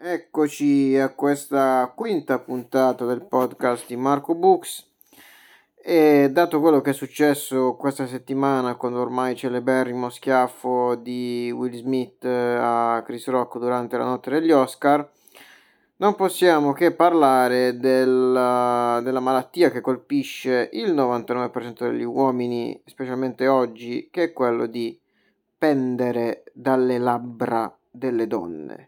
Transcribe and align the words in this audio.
Eccoci 0.00 0.96
a 0.96 1.08
questa 1.08 1.92
quinta 1.92 2.38
puntata 2.38 3.04
del 3.04 3.26
podcast 3.26 3.84
di 3.88 3.96
Marco 3.96 4.36
Books. 4.36 4.86
E 5.74 6.28
dato 6.30 6.60
quello 6.60 6.80
che 6.80 6.90
è 6.90 6.92
successo 6.92 7.74
questa 7.74 8.06
settimana 8.06 8.76
con 8.76 8.94
ormai 8.94 9.34
celeberrimo 9.34 10.08
schiaffo 10.08 10.94
di 10.94 11.50
Will 11.50 11.74
Smith 11.74 12.24
a 12.24 13.02
Chris 13.04 13.26
Rock 13.26 13.58
durante 13.58 13.96
la 13.96 14.04
notte 14.04 14.30
degli 14.30 14.52
Oscar, 14.52 15.10
non 15.96 16.14
possiamo 16.14 16.72
che 16.72 16.92
parlare 16.92 17.76
della, 17.76 19.00
della 19.02 19.18
malattia 19.18 19.72
che 19.72 19.80
colpisce 19.80 20.70
il 20.74 20.94
99% 20.94 21.90
degli 21.90 22.04
uomini, 22.04 22.80
specialmente 22.84 23.48
oggi, 23.48 24.10
che 24.12 24.22
è 24.22 24.32
quello 24.32 24.66
di 24.66 24.96
pendere 25.58 26.44
dalle 26.52 26.98
labbra 26.98 27.76
delle 27.90 28.28
donne 28.28 28.87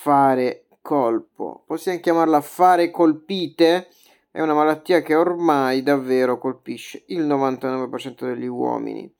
fare 0.00 0.66
colpo. 0.82 1.64
Possiamo 1.66 1.98
chiamarla 1.98 2.40
fare 2.40 2.90
colpite. 2.90 3.88
È 4.30 4.40
una 4.40 4.54
malattia 4.54 5.00
che 5.00 5.14
ormai 5.14 5.82
davvero 5.82 6.38
colpisce 6.38 7.04
il 7.06 7.26
99% 7.26 8.26
degli 8.26 8.46
uomini. 8.46 9.10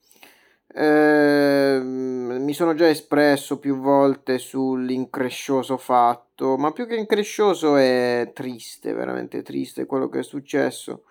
Eh, 0.73 1.79
mi 1.81 2.53
sono 2.53 2.75
già 2.75 2.87
espresso 2.87 3.57
più 3.57 3.77
volte 3.79 4.37
sull'increscioso 4.37 5.77
fatto, 5.77 6.55
ma 6.55 6.71
più 6.71 6.85
che 6.85 6.95
increscioso 6.95 7.75
è 7.75 8.31
triste, 8.33 8.93
veramente 8.93 9.41
triste 9.41 9.87
quello 9.87 10.07
che 10.07 10.19
è 10.19 10.23
successo, 10.23 11.05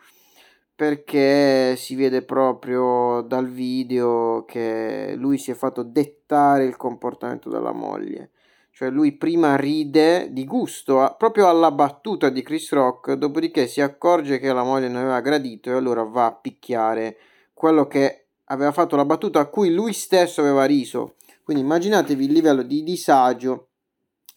perché 0.74 1.74
si 1.76 1.96
vede 1.96 2.22
proprio 2.22 3.22
dal 3.22 3.48
video 3.48 4.44
che 4.46 5.14
lui 5.16 5.36
si 5.38 5.50
è 5.50 5.54
fatto 5.54 5.82
dettare 5.82 6.64
il 6.64 6.76
comportamento 6.76 7.50
della 7.50 7.72
moglie. 7.72 8.30
Cioè 8.76 8.90
lui 8.90 9.12
prima 9.12 9.56
ride 9.56 10.34
di 10.34 10.44
gusto, 10.44 11.14
proprio 11.16 11.48
alla 11.48 11.70
battuta 11.70 12.28
di 12.28 12.42
Chris 12.42 12.72
Rock, 12.72 13.14
dopodiché 13.14 13.68
si 13.68 13.80
accorge 13.80 14.38
che 14.38 14.52
la 14.52 14.64
moglie 14.64 14.88
non 14.88 15.00
aveva 15.00 15.22
gradito 15.22 15.70
e 15.70 15.72
allora 15.72 16.02
va 16.02 16.26
a 16.26 16.34
picchiare 16.34 17.16
quello 17.54 17.86
che 17.86 18.26
aveva 18.44 18.72
fatto 18.72 18.94
la 18.94 19.06
battuta 19.06 19.40
a 19.40 19.46
cui 19.46 19.72
lui 19.72 19.94
stesso 19.94 20.42
aveva 20.42 20.66
riso. 20.66 21.14
Quindi 21.42 21.62
immaginatevi 21.62 22.26
il 22.26 22.32
livello 22.32 22.60
di 22.60 22.82
disagio 22.82 23.68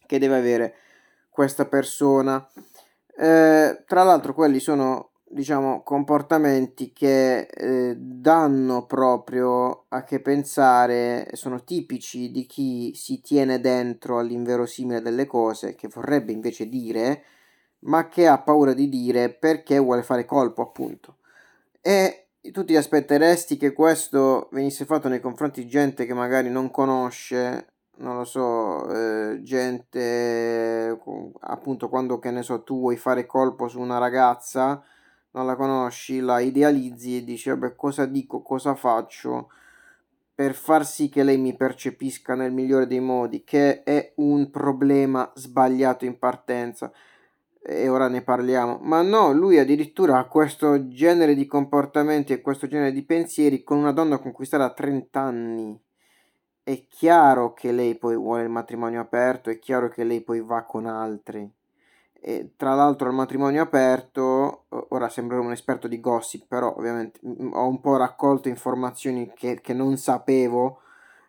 che 0.05 0.19
deve 0.19 0.37
avere 0.37 0.75
questa 1.29 1.65
persona. 1.65 2.49
Eh, 3.17 3.83
tra 3.85 4.03
l'altro 4.03 4.33
quelli 4.33 4.61
sono 4.61 5.08
diciamo, 5.29 5.83
comportamenti 5.83 6.91
che 6.91 7.41
eh, 7.41 7.95
danno 7.97 8.85
proprio 8.85 9.85
a 9.89 10.03
che 10.03 10.19
pensare, 10.21 11.29
sono 11.33 11.63
tipici 11.63 12.31
di 12.31 12.45
chi 12.45 12.93
si 12.95 13.21
tiene 13.21 13.59
dentro 13.59 14.19
all'inverosimile 14.19 15.01
delle 15.01 15.27
cose, 15.27 15.75
che 15.75 15.87
vorrebbe 15.87 16.31
invece 16.31 16.67
dire, 16.67 17.23
ma 17.81 18.07
che 18.07 18.27
ha 18.27 18.39
paura 18.39 18.73
di 18.73 18.89
dire 18.89 19.29
perché 19.29 19.77
vuole 19.77 20.03
fare 20.03 20.25
colpo, 20.25 20.61
appunto. 20.63 21.17
E 21.81 22.27
tu 22.51 22.65
ti 22.65 22.75
aspetteresti 22.75 23.57
che 23.57 23.73
questo 23.73 24.49
venisse 24.51 24.85
fatto 24.85 25.07
nei 25.07 25.19
confronti 25.19 25.63
di 25.63 25.69
gente 25.69 26.05
che 26.05 26.13
magari 26.13 26.49
non 26.49 26.71
conosce, 26.71 27.67
non 27.97 28.17
lo 28.17 28.25
so, 28.25 28.89
eh, 28.93 29.41
gente, 29.43 30.97
appunto, 31.41 31.89
quando 31.89 32.17
che 32.17 32.31
ne 32.31 32.43
so, 32.43 32.63
tu 32.63 32.79
vuoi 32.79 32.97
fare 32.97 33.25
colpo 33.25 33.67
su 33.67 33.79
una 33.79 33.97
ragazza 33.97 34.83
non 35.31 35.45
la 35.45 35.55
conosci, 35.55 36.19
la 36.19 36.39
idealizzi 36.39 37.17
e 37.17 37.23
dici 37.23 37.49
vabbè 37.49 37.75
cosa 37.75 38.05
dico, 38.05 38.41
cosa 38.41 38.75
faccio 38.75 39.49
per 40.39 40.53
far 40.53 40.85
sì 40.85 41.09
che 41.09 41.23
lei 41.23 41.37
mi 41.37 41.53
percepisca 41.53 42.33
nel 42.33 42.53
migliore 42.53 42.87
dei 42.87 43.01
modi, 43.01 43.43
che 43.43 43.83
è 43.83 44.13
un 44.15 44.49
problema 44.49 45.29
sbagliato 45.35 46.05
in 46.05 46.17
partenza 46.17 46.93
e 47.61 47.89
ora 47.89 48.07
ne 48.07 48.21
parliamo. 48.21 48.79
Ma 48.81 49.01
no, 49.01 49.33
lui 49.33 49.59
addirittura 49.59 50.17
ha 50.17 50.27
questo 50.27 50.87
genere 50.87 51.35
di 51.35 51.45
comportamenti 51.45 52.31
e 52.31 52.39
questo 52.39 52.67
genere 52.67 52.93
di 52.93 53.03
pensieri 53.03 53.63
con 53.63 53.79
una 53.79 53.91
donna 53.91 54.17
conquistata 54.19 54.63
a 54.63 54.71
30 54.71 55.19
anni. 55.19 55.77
È 56.63 56.85
chiaro 56.87 57.53
che 57.53 57.73
lei 57.73 57.97
poi 57.97 58.15
vuole 58.15 58.43
il 58.43 58.49
matrimonio 58.49 59.01
aperto, 59.01 59.49
è 59.49 59.59
chiaro 59.59 59.89
che 59.89 60.05
lei 60.05 60.21
poi 60.21 60.39
va 60.39 60.63
con 60.63 60.85
altri. 60.85 61.51
E 62.21 62.51
tra 62.57 62.75
l'altro 62.75 63.07
il 63.07 63.15
matrimonio 63.15 63.61
aperto, 63.61 64.65
ora 64.89 65.07
sembrerò 65.07 65.41
un 65.41 65.51
esperto 65.51 65.87
di 65.87 65.99
gossip, 65.99 66.45
però 66.47 66.75
ovviamente 66.75 67.19
ho 67.23 67.67
un 67.67 67.79
po' 67.79 67.95
raccolto 67.95 68.49
informazioni 68.49 69.31
che, 69.33 69.61
che 69.61 69.73
non 69.73 69.95
sapevo 69.97 70.81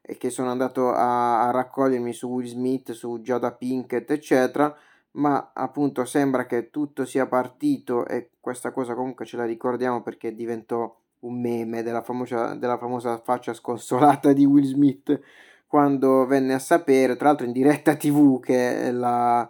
e 0.02 0.16
che 0.16 0.30
sono 0.30 0.50
andato 0.50 0.90
a, 0.90 1.46
a, 1.46 1.50
raccogliermi 1.52 2.12
su 2.12 2.28
Will 2.28 2.46
Smith, 2.46 2.90
su 2.92 3.20
Joda 3.20 3.52
Pinkett, 3.52 4.10
eccetera, 4.10 4.74
ma 5.12 5.52
appunto 5.54 6.04
sembra 6.04 6.46
che 6.46 6.70
tutto 6.70 7.04
sia 7.04 7.26
partito 7.26 8.06
e 8.06 8.30
questa 8.40 8.72
cosa 8.72 8.94
comunque 8.94 9.24
ce 9.24 9.36
la 9.36 9.44
ricordiamo 9.44 10.02
perché 10.02 10.34
diventò 10.34 10.92
un 11.20 11.40
meme 11.40 11.82
della 11.82 12.02
famosa, 12.02 12.54
della 12.54 12.78
famosa 12.78 13.18
faccia 13.18 13.54
sconsolata 13.54 14.32
di 14.32 14.44
Will 14.44 14.64
Smith 14.64 15.20
quando 15.66 16.26
venne 16.26 16.54
a 16.54 16.58
sapere, 16.58 17.14
tra 17.14 17.28
l'altro 17.28 17.46
in 17.46 17.52
diretta 17.52 17.94
tv, 17.94 18.40
che 18.40 18.90
la 18.90 19.48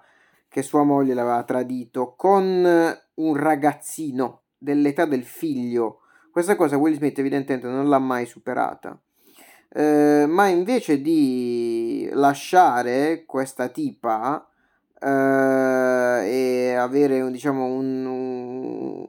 che 0.50 0.62
sua 0.62 0.82
moglie 0.82 1.14
l'aveva 1.14 1.44
tradito 1.44 2.14
con 2.16 2.98
un 3.14 3.36
ragazzino 3.36 4.42
dell'età 4.58 5.04
del 5.04 5.24
figlio. 5.24 6.00
Questa 6.32 6.56
cosa 6.56 6.76
Will 6.76 6.96
Smith 6.96 7.18
evidentemente 7.20 7.68
non 7.68 7.88
l'ha 7.88 8.00
mai 8.00 8.26
superata. 8.26 9.00
Eh, 9.72 10.24
ma 10.28 10.48
invece 10.48 11.00
di 11.00 12.08
lasciare 12.12 13.24
questa 13.24 13.68
tipa 13.68 14.44
eh, 15.00 15.06
e 15.06 16.74
avere 16.74 17.30
diciamo, 17.30 17.64
un, 17.66 18.04
un, 18.04 19.06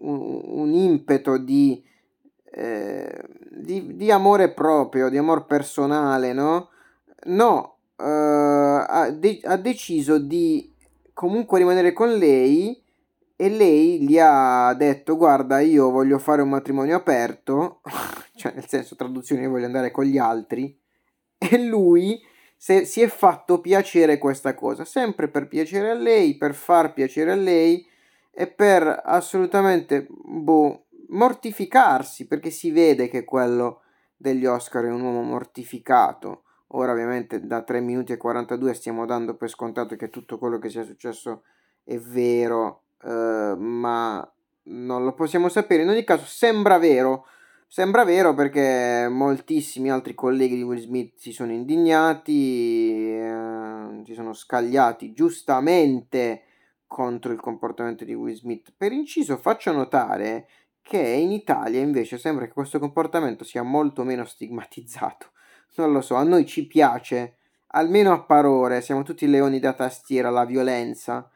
un 0.00 0.72
impeto 0.72 1.36
di, 1.36 1.84
eh, 2.50 3.24
di, 3.50 3.94
di, 3.96 4.10
amore 4.10 4.50
proprio, 4.52 5.10
di 5.10 5.18
amore 5.18 5.44
personale, 5.44 6.32
no? 6.32 6.70
No, 7.24 7.76
eh, 7.98 8.04
ha, 8.04 9.10
de- 9.10 9.40
ha 9.44 9.56
deciso 9.56 10.18
di 10.18 10.74
comunque 11.18 11.58
rimanere 11.58 11.92
con 11.92 12.14
lei 12.14 12.80
e 13.34 13.48
lei 13.48 14.06
gli 14.06 14.20
ha 14.20 14.72
detto 14.74 15.16
guarda 15.16 15.58
io 15.58 15.90
voglio 15.90 16.16
fare 16.20 16.42
un 16.42 16.48
matrimonio 16.48 16.94
aperto, 16.94 17.80
cioè 18.36 18.52
nel 18.54 18.68
senso 18.68 18.94
traduzione 18.94 19.42
io 19.42 19.50
voglio 19.50 19.66
andare 19.66 19.90
con 19.90 20.04
gli 20.04 20.16
altri. 20.16 20.80
E 21.36 21.58
lui 21.58 22.22
se, 22.56 22.84
si 22.84 23.00
è 23.00 23.08
fatto 23.08 23.60
piacere 23.60 24.16
questa 24.18 24.54
cosa, 24.54 24.84
sempre 24.84 25.26
per 25.26 25.48
piacere 25.48 25.90
a 25.90 25.94
lei, 25.94 26.36
per 26.36 26.54
far 26.54 26.92
piacere 26.92 27.32
a 27.32 27.36
lei 27.36 27.84
e 28.30 28.46
per 28.46 29.02
assolutamente 29.04 30.06
boh, 30.08 30.84
mortificarsi 31.08 32.28
perché 32.28 32.50
si 32.50 32.70
vede 32.70 33.08
che 33.08 33.24
quello 33.24 33.80
degli 34.16 34.46
Oscar 34.46 34.84
è 34.84 34.90
un 34.90 35.00
uomo 35.00 35.22
mortificato 35.22 36.44
Ora 36.72 36.92
ovviamente 36.92 37.46
da 37.46 37.62
3 37.62 37.80
minuti 37.80 38.12
e 38.12 38.18
42 38.18 38.74
stiamo 38.74 39.06
dando 39.06 39.36
per 39.36 39.48
scontato 39.48 39.96
che 39.96 40.10
tutto 40.10 40.36
quello 40.36 40.58
che 40.58 40.68
sia 40.68 40.84
successo 40.84 41.44
è 41.82 41.96
vero, 41.98 42.82
eh, 43.02 43.54
ma 43.56 44.32
non 44.64 45.04
lo 45.04 45.14
possiamo 45.14 45.48
sapere. 45.48 45.82
In 45.82 45.88
ogni 45.88 46.04
caso 46.04 46.26
sembra 46.26 46.76
vero, 46.76 47.24
sembra 47.66 48.04
vero 48.04 48.34
perché 48.34 49.08
moltissimi 49.08 49.90
altri 49.90 50.14
colleghi 50.14 50.56
di 50.56 50.62
Will 50.62 50.80
Smith 50.80 51.16
si 51.16 51.32
sono 51.32 51.52
indignati, 51.52 53.14
eh, 53.16 54.02
si 54.04 54.12
sono 54.12 54.34
scagliati 54.34 55.14
giustamente 55.14 56.42
contro 56.86 57.32
il 57.32 57.40
comportamento 57.40 58.04
di 58.04 58.12
Will 58.12 58.34
Smith. 58.34 58.74
Per 58.76 58.92
inciso 58.92 59.38
faccio 59.38 59.72
notare 59.72 60.48
che 60.82 60.98
in 60.98 61.32
Italia 61.32 61.80
invece 61.80 62.18
sembra 62.18 62.44
che 62.44 62.52
questo 62.52 62.78
comportamento 62.78 63.42
sia 63.42 63.62
molto 63.62 64.04
meno 64.04 64.26
stigmatizzato 64.26 65.30
non 65.82 65.92
lo 65.92 66.00
so, 66.00 66.14
a 66.14 66.22
noi 66.22 66.46
ci 66.46 66.66
piace, 66.66 67.36
almeno 67.68 68.12
a 68.12 68.22
parole, 68.22 68.80
siamo 68.80 69.02
tutti 69.02 69.26
leoni 69.28 69.58
da 69.58 69.72
tastiera, 69.72 70.30
la 70.30 70.44
violenza, 70.44 71.30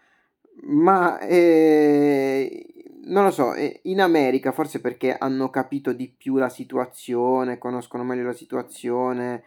ma 0.65 1.19
eh, 1.21 2.67
non 3.05 3.25
lo 3.25 3.31
so, 3.31 3.55
eh, 3.55 3.81
in 3.85 4.01
America 4.01 4.53
forse 4.53 4.81
perché 4.81 5.17
hanno 5.17 5.51
capito 5.51 5.93
di 5.93 6.09
più 6.09 6.37
la 6.37 6.49
situazione, 6.49 7.59
conoscono 7.59 8.05
meglio 8.05 8.25
la 8.25 8.33
situazione, 8.33 9.45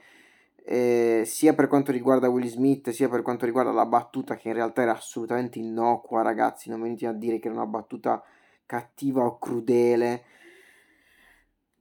eh, 0.65 1.23
sia 1.25 1.53
per 1.53 1.67
quanto 1.67 1.91
riguarda 1.91 2.27
Will 2.27 2.47
Smith, 2.47 2.89
sia 2.89 3.07
per 3.07 3.21
quanto 3.21 3.45
riguarda 3.45 3.71
la 3.71 3.85
battuta 3.85 4.35
che 4.35 4.47
in 4.49 4.55
realtà 4.55 4.81
era 4.81 4.93
assolutamente 4.93 5.59
innocua, 5.59 6.23
ragazzi, 6.23 6.69
non 6.69 6.81
venite 6.81 7.05
a 7.05 7.13
dire 7.13 7.39
che 7.39 7.47
era 7.47 7.55
una 7.55 7.67
battuta 7.67 8.23
cattiva 8.65 9.23
o 9.23 9.37
crudele. 9.37 10.23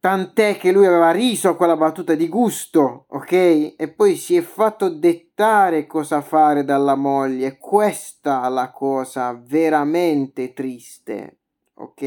Tant'è 0.05 0.59
che 0.59 0.71
lui 0.71 0.85
aveva 0.85 1.13
riso 1.13 1.49
a 1.49 1.57
quella 1.57 1.79
battuta 1.79 2.15
di 2.15 2.29
gusto, 2.29 3.07
ok? 3.09 3.33
E 3.79 3.91
poi 3.97 4.17
si 4.17 4.37
è 4.37 4.43
fatto 4.43 4.91
dettare 4.91 5.87
cosa 5.87 6.21
fare 6.21 6.63
dalla 6.63 6.95
moglie. 6.95 7.57
Questa 7.57 8.45
è 8.45 8.51
la 8.51 8.71
cosa 8.71 9.33
veramente 9.33 10.53
triste, 10.53 11.39
ok? 11.77 12.03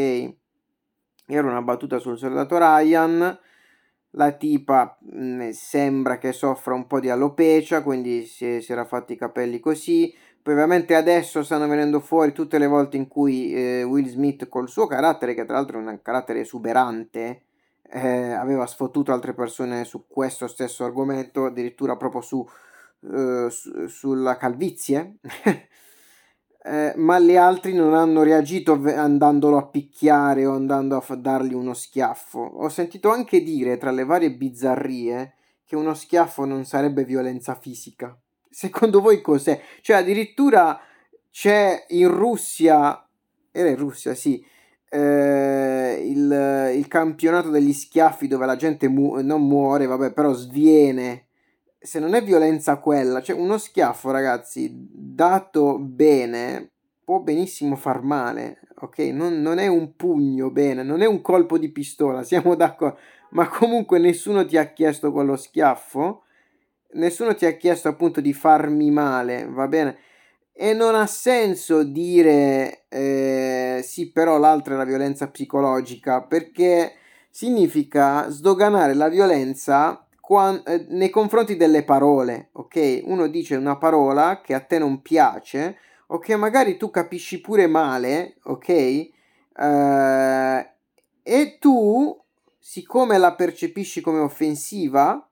Era 1.25 1.47
una 1.49 1.63
battuta 1.63 1.97
sul 1.97 2.19
soldato 2.19 2.55
Ryan. 2.59 3.39
La 4.11 4.31
tipa 4.33 4.99
mh, 5.01 5.45
mm, 5.45 5.49
sembra 5.49 6.19
che 6.19 6.33
soffra 6.33 6.75
un 6.75 6.85
po' 6.85 6.99
di 6.99 7.09
alopecia, 7.09 7.81
quindi 7.81 8.27
si, 8.27 8.61
si 8.61 8.71
era 8.71 8.85
fatti 8.85 9.13
i 9.13 9.17
capelli 9.17 9.59
così 9.59 10.15
Poi 10.39 10.53
ovviamente 10.53 10.93
adesso 10.93 11.41
stanno 11.41 11.67
venendo 11.67 11.99
fuori 11.99 12.31
tutte 12.31 12.59
le 12.59 12.67
volte 12.67 12.95
in 12.95 13.07
cui 13.07 13.55
eh, 13.55 13.81
Will 13.81 14.05
Smith 14.05 14.47
col 14.49 14.69
suo 14.69 14.85
carattere, 14.85 15.33
che 15.33 15.45
tra 15.45 15.55
l'altro 15.55 15.79
è 15.79 15.83
un 15.83 15.99
carattere 16.03 16.41
esuberante, 16.41 17.41
eh, 17.89 18.31
aveva 18.31 18.65
sfottuto 18.65 19.11
altre 19.11 19.33
persone 19.33 19.83
su 19.85 20.05
questo 20.07 20.47
stesso 20.47 20.83
argomento, 20.83 21.45
addirittura 21.45 21.95
proprio 21.95 22.21
su, 22.21 22.45
eh, 23.13 23.47
su 23.49 23.87
sulla 23.87 24.37
calvizie. 24.37 25.17
eh, 26.63 26.93
ma 26.95 27.19
gli 27.19 27.35
altri 27.35 27.73
non 27.73 27.93
hanno 27.93 28.23
reagito 28.23 28.73
andandolo 28.73 29.57
a 29.57 29.67
picchiare 29.67 30.45
o 30.45 30.53
andando 30.53 30.97
a 30.97 31.15
dargli 31.15 31.53
uno 31.53 31.73
schiaffo. 31.73 32.39
Ho 32.39 32.69
sentito 32.69 33.09
anche 33.09 33.41
dire, 33.41 33.77
tra 33.77 33.91
le 33.91 34.03
varie 34.03 34.33
bizzarrie, 34.33 35.33
che 35.65 35.75
uno 35.75 35.93
schiaffo 35.93 36.45
non 36.45 36.65
sarebbe 36.65 37.03
violenza 37.03 37.55
fisica. 37.55 38.17
Secondo 38.49 39.01
voi 39.01 39.21
cos'è? 39.21 39.61
Cioè, 39.81 39.97
addirittura 39.97 40.79
c'è 41.29 41.85
in 41.89 42.09
Russia, 42.09 43.07
era 43.51 43.69
in 43.69 43.75
Russia, 43.75 44.15
sì, 44.15 44.43
eh, 44.89 46.03
il, 46.05 46.73
il, 46.75 46.87
campionato 46.87 47.49
degli 47.49 47.73
schiaffi 47.73 48.27
dove 48.27 48.45
la 48.45 48.55
gente 48.55 48.87
mu- 48.87 49.21
non 49.21 49.45
muore, 49.47 49.85
vabbè, 49.85 50.13
però 50.13 50.33
sviene. 50.33 51.25
Se 51.79 51.99
non 51.99 52.13
è 52.13 52.23
violenza 52.23 52.77
quella, 52.77 53.21
cioè 53.21 53.37
uno 53.37 53.57
schiaffo, 53.57 54.11
ragazzi, 54.11 54.69
dato 54.73 55.77
bene, 55.79 56.71
può 57.03 57.19
benissimo 57.19 57.75
far 57.75 58.01
male, 58.01 58.59
ok? 58.79 58.99
Non, 59.13 59.41
non 59.41 59.59
è 59.59 59.67
un 59.67 59.95
pugno 59.95 60.49
bene, 60.49 60.83
non 60.83 61.01
è 61.01 61.05
un 61.05 61.21
colpo 61.21 61.57
di 61.57 61.69
pistola, 61.71 62.23
siamo 62.23 62.55
d'accordo, 62.55 62.97
ma 63.31 63.47
comunque 63.47 63.99
nessuno 63.99 64.45
ti 64.45 64.57
ha 64.57 64.65
chiesto 64.73 65.11
quello 65.11 65.35
schiaffo 65.35 66.23
nessuno 66.93 67.35
ti 67.35 67.45
ha 67.45 67.51
chiesto 67.51 67.87
appunto 67.87 68.21
di 68.21 68.33
farmi 68.33 68.91
male, 68.91 69.47
va 69.47 69.67
bene? 69.67 69.97
E 70.59 70.73
non 70.73 70.95
ha 70.95 71.05
senso 71.05 71.83
dire 71.83 72.85
eh, 72.89 73.81
sì, 73.83 74.11
però 74.11 74.39
l'altra 74.39 74.73
è 74.73 74.77
la 74.77 74.85
violenza 74.85 75.29
psicologica, 75.29 76.23
perché 76.23 76.93
significa 77.29 78.27
sdoganare 78.29 78.95
la 78.95 79.07
violenza 79.07 80.03
quando, 80.19 80.65
eh, 80.65 80.87
nei 80.89 81.11
confronti 81.11 81.55
delle 81.57 81.83
parole, 81.83 82.49
ok? 82.53 83.01
Uno 83.03 83.27
dice 83.27 83.55
una 83.55 83.77
parola 83.77 84.41
che 84.41 84.55
a 84.55 84.59
te 84.59 84.79
non 84.79 85.03
piace, 85.03 85.77
o 86.07 86.17
che 86.17 86.35
magari 86.35 86.75
tu 86.75 86.89
capisci 86.89 87.39
pure 87.39 87.67
male, 87.67 88.37
ok? 88.45 88.69
Eh, 88.69 89.11
e 91.21 91.57
tu, 91.59 92.19
siccome 92.57 93.19
la 93.19 93.35
percepisci 93.35 94.01
come 94.01 94.21
offensiva, 94.21 95.23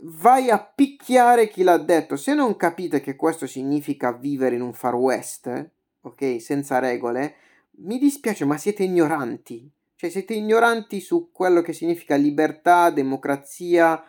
vai 0.00 0.50
a 0.50 0.62
picchiare 0.62 1.48
chi 1.48 1.62
l'ha 1.62 1.78
detto. 1.78 2.16
Se 2.16 2.34
non 2.34 2.56
capite 2.56 3.00
che 3.00 3.16
questo 3.16 3.46
significa 3.46 4.12
vivere 4.12 4.54
in 4.54 4.62
un 4.62 4.72
far 4.72 4.94
west, 4.94 5.70
ok, 6.02 6.40
senza 6.40 6.78
regole, 6.78 7.34
mi 7.80 7.98
dispiace, 7.98 8.44
ma 8.44 8.56
siete 8.56 8.84
ignoranti. 8.84 9.70
Cioè, 9.94 10.10
siete 10.10 10.34
ignoranti 10.34 11.00
su 11.00 11.30
quello 11.32 11.60
che 11.60 11.72
significa 11.72 12.14
libertà, 12.14 12.90
democrazia, 12.90 14.02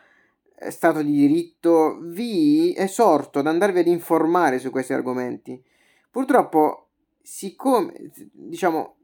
eh, 0.55 0.71
Stato 0.71 1.01
di 1.01 1.11
diritto. 1.11 1.97
Vi 2.01 2.75
esorto 2.77 3.39
ad 3.39 3.47
andarvi 3.47 3.79
ad 3.79 3.87
informare 3.87 4.59
su 4.59 4.69
questi 4.69 4.93
argomenti. 4.93 5.61
Purtroppo, 6.11 6.89
siccome, 7.21 8.11
diciamo, 8.31 8.97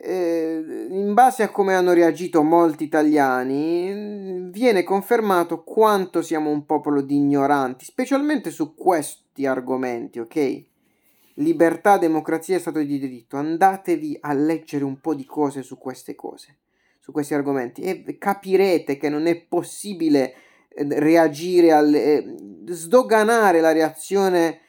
eh, 0.00 0.86
in 0.88 1.14
base 1.14 1.42
a 1.42 1.50
come 1.50 1.74
hanno 1.74 1.92
reagito 1.92 2.42
molti 2.42 2.84
italiani, 2.84 4.50
viene 4.50 4.82
confermato 4.82 5.62
quanto 5.62 6.20
siamo 6.20 6.50
un 6.50 6.66
popolo 6.66 7.00
di 7.00 7.16
ignoranti, 7.16 7.84
specialmente 7.84 8.50
su 8.50 8.74
questi 8.74 9.46
argomenti, 9.46 10.18
ok? 10.18 10.62
Libertà, 11.34 11.98
democrazia 11.98 12.56
e 12.56 12.60
Stato 12.60 12.78
di 12.78 12.98
diritto. 12.98 13.36
Andatevi 13.36 14.18
a 14.20 14.32
leggere 14.32 14.84
un 14.84 15.00
po' 15.00 15.14
di 15.14 15.24
cose 15.24 15.62
su 15.62 15.78
queste 15.78 16.14
cose, 16.14 16.58
su 16.98 17.12
questi 17.12 17.34
argomenti 17.34 17.82
e 17.82 18.18
capirete 18.18 18.96
che 18.96 19.08
non 19.08 19.26
è 19.26 19.36
possibile 19.36 20.34
eh, 20.68 20.86
reagire 21.00 21.72
al 21.72 21.94
eh, 21.94 22.34
sdoganare 22.66 23.60
la 23.60 23.72
reazione 23.72 24.60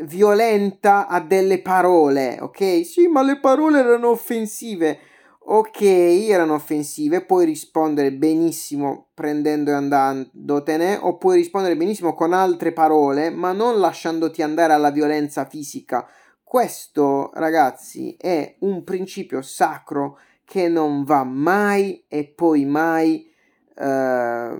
violenta 0.00 1.06
a 1.06 1.20
delle 1.20 1.60
parole, 1.60 2.38
ok? 2.40 2.84
Sì, 2.84 3.06
ma 3.08 3.22
le 3.22 3.38
parole 3.38 3.80
erano 3.80 4.08
offensive. 4.10 4.98
Ok, 5.44 5.80
erano 5.82 6.54
offensive, 6.54 7.24
puoi 7.24 7.44
rispondere 7.44 8.12
benissimo 8.12 9.08
prendendo 9.12 9.70
e 9.70 9.74
andandotene, 9.74 10.98
o 11.00 11.16
puoi 11.18 11.36
rispondere 11.36 11.76
benissimo 11.76 12.14
con 12.14 12.32
altre 12.32 12.72
parole, 12.72 13.28
ma 13.30 13.50
non 13.50 13.80
lasciandoti 13.80 14.40
andare 14.40 14.72
alla 14.72 14.92
violenza 14.92 15.44
fisica. 15.44 16.06
Questo, 16.44 17.30
ragazzi, 17.34 18.14
è 18.16 18.56
un 18.60 18.84
principio 18.84 19.42
sacro 19.42 20.18
che 20.44 20.68
non 20.68 21.02
va 21.02 21.24
mai 21.24 22.04
e 22.06 22.24
poi 22.24 22.64
mai 22.64 23.28
eh, 23.74 24.56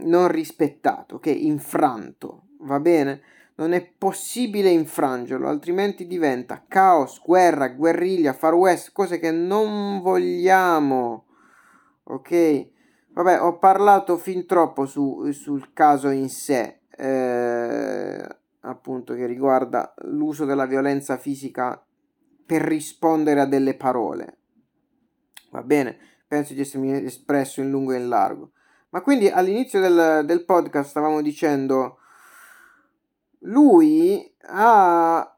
non 0.00 0.28
rispettato, 0.28 1.16
ok? 1.16 1.26
Infranto, 1.26 2.42
va 2.60 2.78
bene? 2.78 3.20
Non 3.58 3.72
è 3.72 3.84
possibile 3.84 4.70
infrangerlo, 4.70 5.48
altrimenti 5.48 6.06
diventa 6.06 6.64
caos, 6.68 7.20
guerra, 7.20 7.68
guerriglia, 7.68 8.32
far 8.32 8.54
west, 8.54 8.92
cose 8.92 9.18
che 9.18 9.32
non 9.32 10.00
vogliamo. 10.00 11.26
Ok? 12.04 12.68
Vabbè, 13.08 13.42
ho 13.42 13.58
parlato 13.58 14.16
fin 14.16 14.46
troppo 14.46 14.86
su, 14.86 15.28
sul 15.32 15.72
caso 15.72 16.10
in 16.10 16.28
sé, 16.28 16.82
eh, 16.96 18.28
appunto, 18.60 19.14
che 19.14 19.26
riguarda 19.26 19.92
l'uso 20.02 20.44
della 20.44 20.66
violenza 20.66 21.16
fisica 21.16 21.84
per 22.46 22.62
rispondere 22.62 23.40
a 23.40 23.46
delle 23.46 23.74
parole. 23.74 24.36
Va 25.50 25.64
bene? 25.64 25.98
Penso 26.28 26.54
di 26.54 26.60
essermi 26.60 26.92
espresso 26.92 27.60
in 27.60 27.70
lungo 27.70 27.90
e 27.90 27.96
in 27.96 28.08
largo. 28.08 28.52
Ma 28.90 29.00
quindi 29.00 29.28
all'inizio 29.28 29.80
del, 29.80 30.22
del 30.24 30.44
podcast 30.44 30.90
stavamo 30.90 31.20
dicendo 31.22 31.97
lui 33.40 34.34
ha 34.46 35.36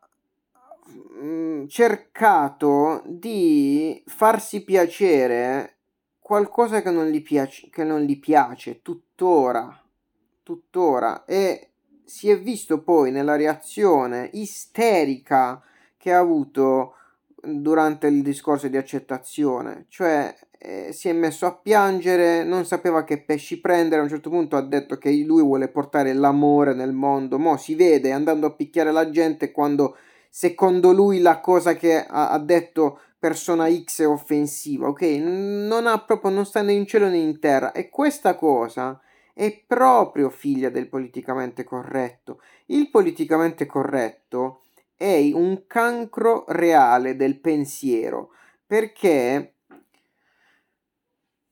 mm, 1.23 1.67
cercato 1.67 3.03
di 3.07 4.03
farsi 4.07 4.65
piacere 4.65 5.79
qualcosa 6.19 6.81
che 6.83 6.91
non 6.91 7.07
gli 7.07 7.23
piace, 7.23 7.69
che 7.71 7.85
non 7.85 8.01
gli 8.01 8.19
piace 8.19 8.83
tuttora, 8.83 9.83
tuttora. 10.43 11.25
E 11.25 11.73
si 12.05 12.31
è 12.31 12.41
visto 12.41 12.83
poi 12.83 13.11
nella 13.11 13.37
reazione 13.37 14.31
isterica 14.33 15.63
che 15.97 16.13
ha 16.13 16.19
avuto 16.19 16.95
durante 17.43 18.07
il 18.07 18.23
discorso 18.23 18.69
di 18.69 18.77
accettazione, 18.77 19.87
cioè 19.89 20.35
eh, 20.59 20.93
si 20.93 21.09
è 21.09 21.13
messo 21.13 21.47
a 21.47 21.57
piangere, 21.57 22.45
non 22.45 22.67
sapeva 22.67 23.05
che 23.05 23.23
pesci 23.23 23.61
prendere, 23.61 24.01
a 24.01 24.05
un 24.05 24.11
certo 24.11 24.31
punto 24.31 24.57
ha 24.57 24.63
detto 24.63 24.99
che 24.99 25.11
lui 25.25 25.43
vuole 25.43 25.69
portare 25.69 26.13
l'amore 26.13 26.75
nel 26.75 26.93
mondo, 26.93 27.39
mo 27.39 27.57
si 27.57 27.75
vede 27.75 28.13
andando 28.13 28.47
a 28.47 28.53
picchiare 28.53 28.93
la 28.93 29.09
gente 29.11 29.53
quando 29.53 29.97
secondo 30.29 30.93
lui 30.93 31.21
la 31.21 31.41
cosa 31.41 31.75
che 31.75 32.05
ha, 32.05 32.31
ha 32.31 32.39
detto 32.39 33.01
persona 33.19 33.71
X 33.71 34.03
è 34.03 34.07
offensiva, 34.07 34.89
ok? 34.89 35.03
Non 35.03 35.87
ha 35.87 35.99
proprio, 35.99 36.31
non 36.31 36.47
sta 36.47 36.63
né 36.63 36.73
in 36.73 36.87
cielo 36.87 37.09
né 37.09 37.19
in 37.19 37.39
terra 37.39 37.73
e 37.73 37.89
questa 37.91 38.35
cosa 38.35 39.01
è 39.35 39.63
proprio 39.67 40.31
figlia 40.31 40.71
del 40.71 40.89
politicamente 40.89 41.65
corretto. 41.65 42.41
Il 42.67 42.91
politicamente 42.91 43.67
corretto 43.67 44.60
è 45.01 45.31
un 45.33 45.63
cancro 45.67 46.45
reale 46.49 47.17
del 47.17 47.41
pensiero 47.41 48.33
perché 48.67 49.55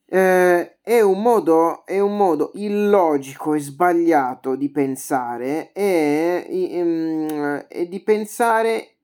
eh, 0.04 0.78
è, 0.82 1.00
un 1.00 1.22
modo, 1.22 1.86
è 1.86 1.98
un 1.98 2.14
modo 2.14 2.50
illogico 2.56 3.54
e 3.54 3.60
sbagliato 3.60 4.54
di 4.54 4.70
pensare 4.70 5.72
e, 5.72 6.46
e, 6.46 7.66
e 7.70 7.88
di 7.88 8.00
pensare 8.00 8.96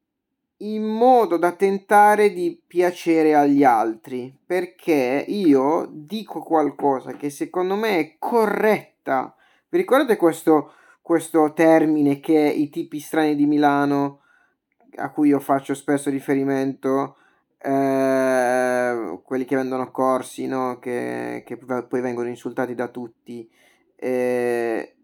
in 0.58 0.84
modo 0.84 1.38
da 1.38 1.52
tentare 1.52 2.30
di 2.30 2.62
piacere 2.66 3.34
agli 3.34 3.64
altri 3.64 4.36
perché 4.44 5.24
io 5.26 5.88
dico 5.90 6.42
qualcosa 6.42 7.12
che 7.12 7.30
secondo 7.30 7.76
me 7.76 7.98
è 7.98 8.16
corretta. 8.18 9.34
Vi 9.70 9.78
ricordate 9.78 10.16
questo, 10.16 10.72
questo 11.00 11.54
termine 11.54 12.20
che 12.20 12.38
i 12.38 12.68
tipi 12.68 13.00
strani 13.00 13.34
di 13.34 13.46
Milano 13.46 14.18
a 14.96 15.10
cui 15.10 15.28
io 15.28 15.40
faccio 15.40 15.74
spesso 15.74 16.10
riferimento 16.10 17.16
eh, 17.58 19.20
quelli 19.24 19.44
che 19.44 19.56
vendono 19.56 19.90
corsi, 19.90 20.46
no? 20.46 20.78
che, 20.78 21.42
che, 21.46 21.56
poi 21.56 22.00
vengono 22.00 22.28
insultati 22.28 22.74
da 22.74 22.88
tutti, 22.88 23.48
eh, 23.96 24.96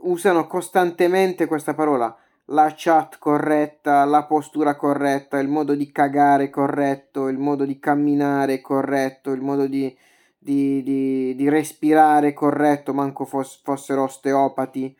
usano 0.00 0.46
costantemente 0.46 1.46
questa 1.46 1.74
parola, 1.74 2.16
la 2.46 2.74
chat 2.76 3.18
corretta, 3.18 4.04
la 4.04 4.24
postura 4.24 4.76
corretta, 4.76 5.38
il 5.38 5.48
modo 5.48 5.74
di 5.74 5.90
cagare 5.92 6.50
corretto, 6.50 7.28
il 7.28 7.38
modo 7.38 7.64
di 7.64 7.78
camminare 7.78 8.60
corretto, 8.60 9.30
il 9.30 9.40
modo 9.40 9.66
di, 9.66 9.96
di, 10.36 10.82
di, 10.82 11.34
di 11.36 11.48
respirare 11.48 12.32
corretto, 12.32 12.92
manco 12.92 13.24
fos, 13.24 13.60
fossero 13.62 14.02
osteopati. 14.02 14.96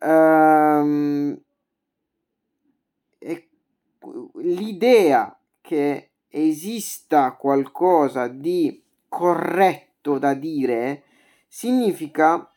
Um, 0.00 1.38
l'idea 4.36 5.36
che 5.60 6.10
esista 6.28 7.32
qualcosa 7.32 8.28
di 8.28 8.82
corretto 9.08 10.18
da 10.18 10.34
dire 10.34 11.04
significa 11.46 12.50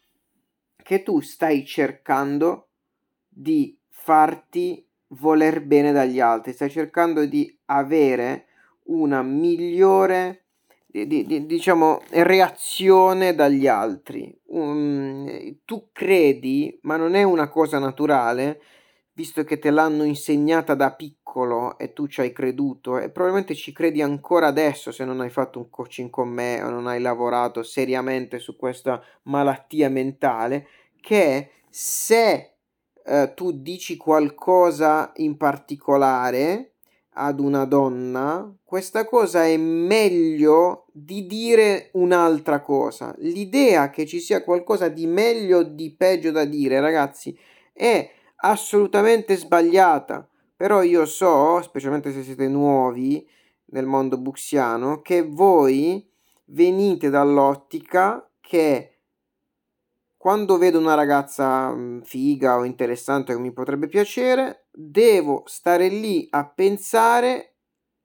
che 0.75 1.03
tu 1.03 1.19
stai 1.21 1.65
cercando 1.65 2.69
di 3.27 3.77
farti 3.89 4.85
voler 5.09 5.61
bene 5.61 5.91
dagli 5.91 6.19
altri, 6.19 6.53
stai 6.53 6.69
cercando 6.69 7.25
di 7.25 7.55
avere 7.65 8.45
una 8.85 9.21
migliore 9.21 10.45
di, 10.87 11.25
di, 11.25 11.45
diciamo 11.45 12.01
reazione 12.09 13.35
dagli 13.35 13.67
altri. 13.67 14.35
Um, 14.45 15.57
tu 15.65 15.89
credi, 15.91 16.77
ma 16.83 16.95
non 16.95 17.13
è 17.13 17.23
una 17.23 17.49
cosa 17.49 17.77
naturale, 17.79 18.61
visto 19.17 19.43
che 19.43 19.57
te 19.57 19.71
l'hanno 19.71 20.03
insegnata 20.03 20.75
da 20.75 20.93
piccolo 20.93 21.79
e 21.79 21.91
tu 21.91 22.05
ci 22.05 22.21
hai 22.21 22.31
creduto 22.31 22.99
e 22.99 23.09
probabilmente 23.09 23.55
ci 23.55 23.71
credi 23.71 24.03
ancora 24.03 24.45
adesso 24.45 24.91
se 24.91 25.05
non 25.05 25.21
hai 25.21 25.31
fatto 25.31 25.57
un 25.57 25.71
coaching 25.71 26.11
con 26.11 26.29
me 26.29 26.61
o 26.61 26.69
non 26.69 26.85
hai 26.85 27.01
lavorato 27.01 27.63
seriamente 27.63 28.37
su 28.37 28.55
questa 28.55 29.01
malattia 29.23 29.89
mentale, 29.89 30.67
che 31.01 31.49
se 31.67 32.57
eh, 33.03 33.31
tu 33.33 33.53
dici 33.53 33.97
qualcosa 33.97 35.11
in 35.15 35.35
particolare, 35.35 36.73
ad 37.19 37.39
una 37.39 37.65
donna, 37.65 38.55
questa 38.63 39.07
cosa 39.07 39.43
è 39.43 39.57
meglio 39.57 40.85
di 40.91 41.25
dire 41.25 41.89
un'altra 41.93 42.61
cosa. 42.61 43.15
L'idea 43.17 43.89
che 43.89 44.05
ci 44.05 44.19
sia 44.19 44.43
qualcosa 44.43 44.87
di 44.87 45.07
meglio 45.07 45.57
o 45.57 45.63
di 45.63 45.95
peggio 45.95 46.29
da 46.29 46.45
dire, 46.45 46.79
ragazzi, 46.79 47.35
è 47.73 48.07
assolutamente 48.37 49.35
sbagliata. 49.35 50.27
Però 50.55 50.81
io 50.81 51.05
so, 51.05 51.61
specialmente 51.61 52.11
se 52.11 52.23
siete 52.23 52.47
nuovi 52.47 53.27
nel 53.67 53.85
mondo 53.85 54.17
buxiano, 54.17 55.01
che 55.01 55.21
voi 55.23 56.09
venite 56.45 57.09
dall'ottica 57.09 58.27
che 58.39 58.97
quando 60.17 60.57
vedo 60.57 60.79
una 60.79 60.95
ragazza 60.95 61.71
mm, 61.71 62.01
figa 62.01 62.57
o 62.57 62.63
interessante 62.63 63.33
che 63.33 63.39
mi 63.39 63.53
potrebbe 63.53 63.87
piacere, 63.87 64.67
devo 64.71 65.43
stare 65.45 65.89
lì 65.89 66.27
a 66.31 66.45
pensare 66.47 67.53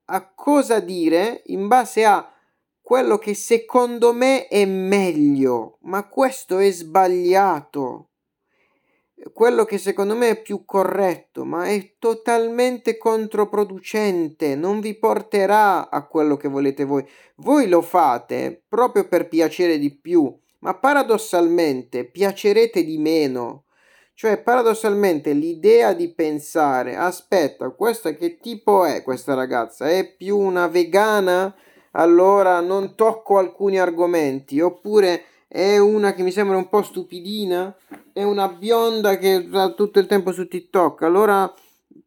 a 0.05 0.31
cosa 0.33 0.79
dire 0.79 1.41
in 1.47 1.67
base 1.67 2.05
a 2.05 2.31
quello 2.81 3.17
che 3.17 3.33
secondo 3.33 4.13
me 4.13 4.47
è 4.47 4.65
meglio, 4.65 5.79
ma 5.81 6.07
questo 6.07 6.59
è 6.59 6.69
sbagliato. 6.69 8.09
Quello 9.31 9.63
che 9.63 9.77
secondo 9.77 10.15
me 10.15 10.29
è 10.31 10.41
più 10.41 10.65
corretto, 10.65 11.45
ma 11.45 11.65
è 11.65 11.93
totalmente 11.97 12.97
controproducente, 12.97 14.55
non 14.55 14.79
vi 14.81 14.95
porterà 14.95 15.89
a 15.89 16.05
quello 16.07 16.35
che 16.35 16.49
volete 16.49 16.83
voi. 16.83 17.07
Voi 17.35 17.67
lo 17.67 17.81
fate 17.81 18.63
proprio 18.67 19.07
per 19.07 19.29
piacere 19.29 19.77
di 19.77 19.95
più 19.95 20.35
ma 20.63 20.73
paradossalmente 20.75 22.05
piacerete 22.05 22.83
di 22.83 22.97
meno. 22.97 23.65
Cioè, 24.15 24.37
paradossalmente, 24.37 25.33
l'idea 25.33 25.93
di 25.93 26.13
pensare, 26.13 26.95
aspetta, 26.95 27.69
questa 27.71 28.13
che 28.13 28.37
tipo 28.37 28.85
è 28.85 29.03
questa 29.03 29.33
ragazza? 29.33 29.89
È 29.89 30.15
più 30.15 30.37
una 30.37 30.67
vegana? 30.67 31.53
Allora 31.91 32.59
non 32.61 32.95
tocco 32.95 33.37
alcuni 33.37 33.79
argomenti, 33.79 34.59
oppure 34.61 35.25
è 35.53 35.77
una 35.77 36.15
che 36.15 36.23
mi 36.23 36.31
sembra 36.31 36.57
un 36.57 36.67
po' 36.67 36.81
stupidina, 36.81 37.77
è 38.11 38.23
una 38.23 38.47
bionda 38.47 39.19
che 39.19 39.45
sta 39.47 39.71
tutto 39.73 39.99
il 39.99 40.07
tempo 40.07 40.31
su 40.31 40.47
TikTok, 40.47 41.03
allora 41.03 41.53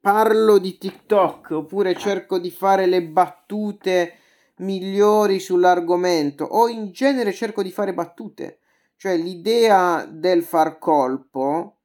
parlo 0.00 0.58
di 0.58 0.76
TikTok, 0.76 1.50
oppure 1.52 1.94
cerco 1.94 2.40
di 2.40 2.50
fare 2.50 2.86
le 2.86 3.04
battute 3.04 4.14
migliori 4.56 5.38
sull'argomento 5.38 6.42
o 6.42 6.66
in 6.66 6.90
genere 6.90 7.32
cerco 7.32 7.62
di 7.62 7.70
fare 7.70 7.94
battute. 7.94 8.58
Cioè 8.96 9.16
l'idea 9.16 10.04
del 10.10 10.42
far 10.42 10.78
colpo, 10.78 11.76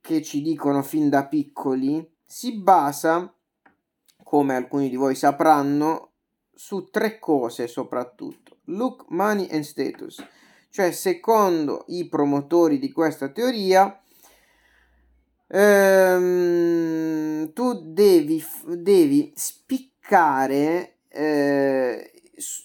che 0.00 0.20
ci 0.20 0.42
dicono 0.42 0.82
fin 0.82 1.08
da 1.08 1.26
piccoli, 1.26 2.04
si 2.24 2.58
basa, 2.58 3.32
come 4.24 4.56
alcuni 4.56 4.88
di 4.88 4.96
voi 4.96 5.14
sapranno, 5.14 6.14
su 6.52 6.86
tre 6.90 7.20
cose 7.20 7.68
soprattutto. 7.68 8.56
Look, 8.64 9.04
money 9.10 9.46
and 9.52 9.62
status. 9.62 10.20
Cioè, 10.76 10.92
secondo 10.92 11.84
i 11.86 12.06
promotori 12.06 12.78
di 12.78 12.92
questa 12.92 13.30
teoria, 13.30 13.98
ehm, 15.48 17.50
tu 17.54 17.80
devi, 17.82 18.44
devi 18.66 19.32
spiccare 19.34 20.96
eh, 21.08 22.12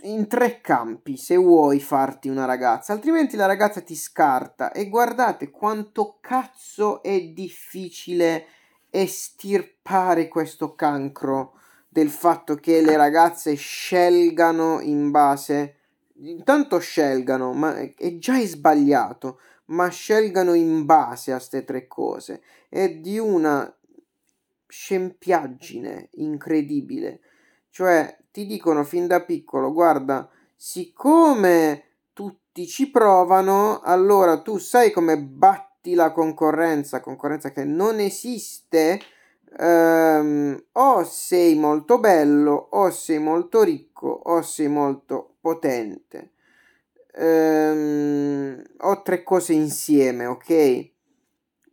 in 0.02 0.28
tre 0.28 0.60
campi 0.60 1.16
se 1.16 1.38
vuoi 1.38 1.80
farti 1.80 2.28
una 2.28 2.44
ragazza, 2.44 2.92
altrimenti 2.92 3.38
la 3.38 3.46
ragazza 3.46 3.80
ti 3.80 3.96
scarta. 3.96 4.74
E 4.74 4.90
guardate 4.90 5.50
quanto 5.50 6.18
cazzo 6.20 7.02
è 7.02 7.18
difficile 7.18 8.46
estirpare 8.90 10.28
questo 10.28 10.76
cancro 10.76 11.54
del 11.88 12.10
fatto 12.10 12.56
che 12.56 12.82
le 12.82 12.98
ragazze 12.98 13.54
scelgano 13.54 14.82
in 14.82 15.12
base 15.12 15.76
intanto 16.22 16.80
scelgano, 16.80 17.54
ma 17.54 17.76
è 17.76 18.18
già 18.18 18.40
sbagliato, 18.40 19.40
ma 19.66 19.88
scelgano 19.90 20.54
in 20.54 20.86
base 20.86 21.32
a 21.32 21.36
queste 21.38 21.64
tre 21.64 21.88
cose. 21.88 22.42
È 22.70 22.90
di 22.90 23.18
una 23.18 23.74
scempiaggine 24.68 26.10
incredibile. 26.14 27.22
Cioè, 27.70 28.18
ti 28.32 28.46
dicono 28.46 28.84
fin 28.84 29.08
da 29.08 29.24
piccolo, 29.24 29.72
guarda, 29.72 30.30
siccome 30.56 31.84
tutti 32.14 32.68
ci 32.68 32.90
provano, 32.90 33.80
allora 33.82 34.42
tu 34.42 34.58
sai 34.58 34.92
come 34.92 35.18
batti 35.18 35.94
la 35.94 36.12
concorrenza, 36.12 37.00
concorrenza 37.00 37.52
che 37.52 37.64
non 37.64 38.00
esiste, 38.00 39.00
ehm, 39.58 40.64
o 40.74 41.04
sei 41.04 41.56
molto 41.56 42.00
bello, 42.00 42.70
o 42.72 42.90
sei 42.90 43.20
molto 43.20 43.64
ricco, 43.64 44.08
o 44.08 44.42
sei 44.42 44.68
molto 44.68 45.36
potente. 45.42 46.32
Ehm, 47.14 48.62
ho 48.80 49.02
tre 49.02 49.24
cose 49.24 49.54
insieme, 49.54 50.26
ok? 50.26 50.90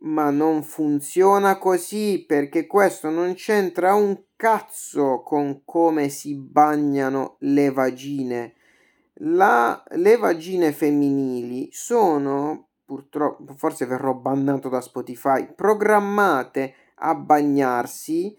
Ma 0.01 0.29
non 0.29 0.63
funziona 0.63 1.57
così 1.57 2.23
perché 2.25 2.67
questo 2.67 3.09
non 3.09 3.33
c'entra 3.33 3.93
un 3.93 4.23
cazzo 4.35 5.21
con 5.23 5.63
come 5.65 6.09
si 6.09 6.35
bagnano 6.35 7.35
le 7.39 7.71
vagine. 7.71 8.53
La, 9.21 9.83
le 9.95 10.15
vagine 10.15 10.71
femminili 10.71 11.67
sono, 11.71 12.69
purtroppo, 12.85 13.53
forse 13.57 13.85
verrò 13.85 14.13
bannato 14.13 14.69
da 14.69 14.79
Spotify, 14.79 15.53
programmate 15.53 16.73
a 16.99 17.15
bagnarsi 17.15 18.37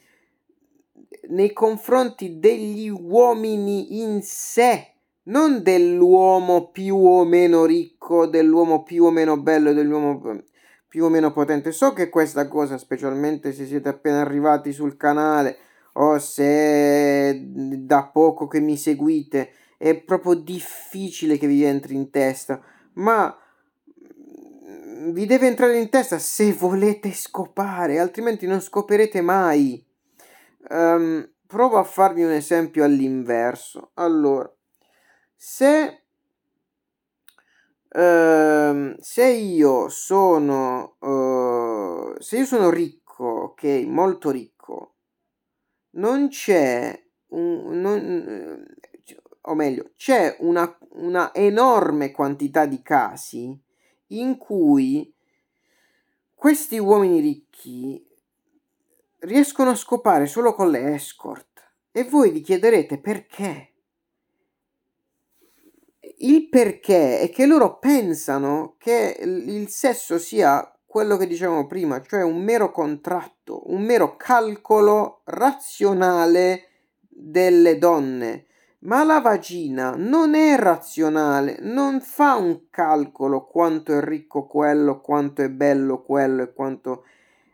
nei 1.29 1.53
confronti 1.53 2.39
degli 2.39 2.89
uomini 2.89 4.01
in 4.03 4.21
sé, 4.23 4.95
non 5.25 5.63
dell'uomo 5.63 6.71
più 6.71 6.97
o 6.97 7.25
meno 7.25 7.65
ricco, 7.65 8.27
dell'uomo 8.27 8.83
più 8.83 9.05
o 9.05 9.11
meno 9.11 9.37
bello, 9.37 9.73
dell'uomo 9.73 10.43
più 10.89 11.05
o 11.05 11.09
meno 11.09 11.33
potente. 11.33 11.73
So 11.73 11.93
che 11.93 12.09
questa 12.09 12.49
cosa, 12.49 12.79
specialmente 12.79 13.53
se 13.53 13.67
siete 13.67 13.89
appena 13.89 14.21
arrivati 14.21 14.73
sul 14.73 14.97
canale, 14.97 15.57
o 15.95 16.19
se 16.19 17.43
da 17.45 18.05
poco 18.13 18.47
che 18.47 18.61
mi 18.61 18.77
seguite 18.77 19.53
è 19.77 19.95
proprio 19.97 20.35
difficile 20.35 21.39
che 21.39 21.47
vi 21.47 21.65
entri 21.65 21.95
in 21.95 22.11
testa, 22.11 22.61
ma 22.95 23.37
vi 25.01 25.25
deve 25.25 25.47
entrare 25.47 25.79
in 25.79 25.89
testa 25.89 26.19
se 26.19 26.53
volete 26.53 27.13
scopare, 27.13 27.99
altrimenti 27.99 28.47
non 28.47 28.61
scoperete 28.61 29.21
mai. 29.23 29.85
Um, 30.69 31.29
provo 31.47 31.79
a 31.79 31.85
farvi 31.85 32.23
un 32.23 32.33
esempio 32.33 32.85
all'inverso. 32.85 33.93
Allora, 33.95 34.53
se, 35.35 36.03
uh, 37.89 38.95
se 38.99 39.27
io 39.27 39.89
sono 39.89 40.97
uh, 40.99 42.15
se 42.19 42.39
io 42.39 42.45
sono 42.45 42.69
ricco, 42.69 43.25
ok, 43.25 43.65
molto 43.87 44.31
ricco, 44.31 44.97
non 45.93 46.29
c'è 46.29 47.03
un, 47.29 47.81
non, 47.81 48.67
o 49.43 49.55
meglio, 49.55 49.93
c'è 49.97 50.37
una, 50.41 50.79
una 50.91 51.35
enorme 51.35 52.11
quantità 52.11 52.67
di 52.67 52.83
casi 52.83 53.59
in 54.11 54.37
cui 54.37 55.13
questi 56.35 56.79
uomini 56.79 57.21
ricchi 57.21 58.07
riescono 59.21 59.71
a 59.71 59.75
scopare 59.75 60.27
solo 60.27 60.55
con 60.55 60.71
le 60.71 60.95
escort 60.95 61.73
e 61.93 62.05
voi 62.05 62.31
vi 62.31 62.41
chiederete 62.41 62.99
perché. 62.99 63.73
Il 66.19 66.49
perché 66.49 67.21
è 67.21 67.31
che 67.31 67.47
loro 67.47 67.79
pensano 67.79 68.77
che 68.79 69.19
il 69.21 69.69
sesso 69.69 70.19
sia 70.19 70.71
quello 70.85 71.17
che 71.17 71.27
dicevamo 71.27 71.67
prima, 71.67 72.03
cioè 72.03 72.23
un 72.23 72.43
mero 72.43 72.71
contratto, 72.73 73.71
un 73.71 73.83
mero 73.83 74.17
calcolo 74.17 75.23
razionale 75.25 76.69
delle 77.09 77.79
donne. 77.79 78.47
Ma 78.83 79.05
la 79.05 79.21
vagina 79.21 79.95
non 79.95 80.35
è 80.35 80.57
razionale, 80.57 81.59
non 81.61 82.01
fa 82.01 82.37
un 82.37 82.71
calcolo 82.71 83.45
quanto 83.45 83.93
è 83.93 84.03
ricco 84.03 84.47
quello, 84.47 85.03
quanto 85.03 85.43
è 85.43 85.51
bello 85.51 86.03
quello 86.03 86.43
e 86.43 86.53
quanto 86.55 87.05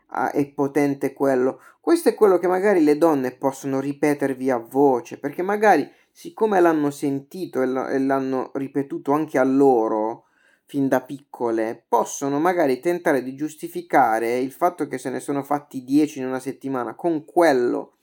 ah, 0.07 0.31
è 0.31 0.45
potente 0.47 1.11
quello. 1.11 1.59
Questo 1.81 2.07
è 2.07 2.15
quello 2.15 2.37
che 2.37 2.47
magari 2.47 2.81
le 2.81 2.97
donne 2.97 3.35
possono 3.35 3.81
ripetervi 3.81 4.49
a 4.49 4.57
voce, 4.57 5.19
perché 5.19 5.41
magari 5.41 5.89
siccome 6.09 6.61
l'hanno 6.61 6.91
sentito 6.91 7.61
e 7.61 7.99
l'hanno 7.99 8.51
ripetuto 8.53 9.11
anche 9.11 9.37
a 9.37 9.43
loro, 9.43 10.27
fin 10.63 10.87
da 10.87 11.01
piccole, 11.01 11.85
possono 11.87 12.39
magari 12.39 12.79
tentare 12.79 13.21
di 13.21 13.35
giustificare 13.35 14.37
il 14.37 14.51
fatto 14.51 14.87
che 14.87 14.97
se 14.97 15.09
ne 15.09 15.19
sono 15.19 15.43
fatti 15.43 15.83
10 15.83 16.19
in 16.19 16.25
una 16.25 16.39
settimana 16.39 16.95
con 16.95 17.23
quello, 17.25 17.97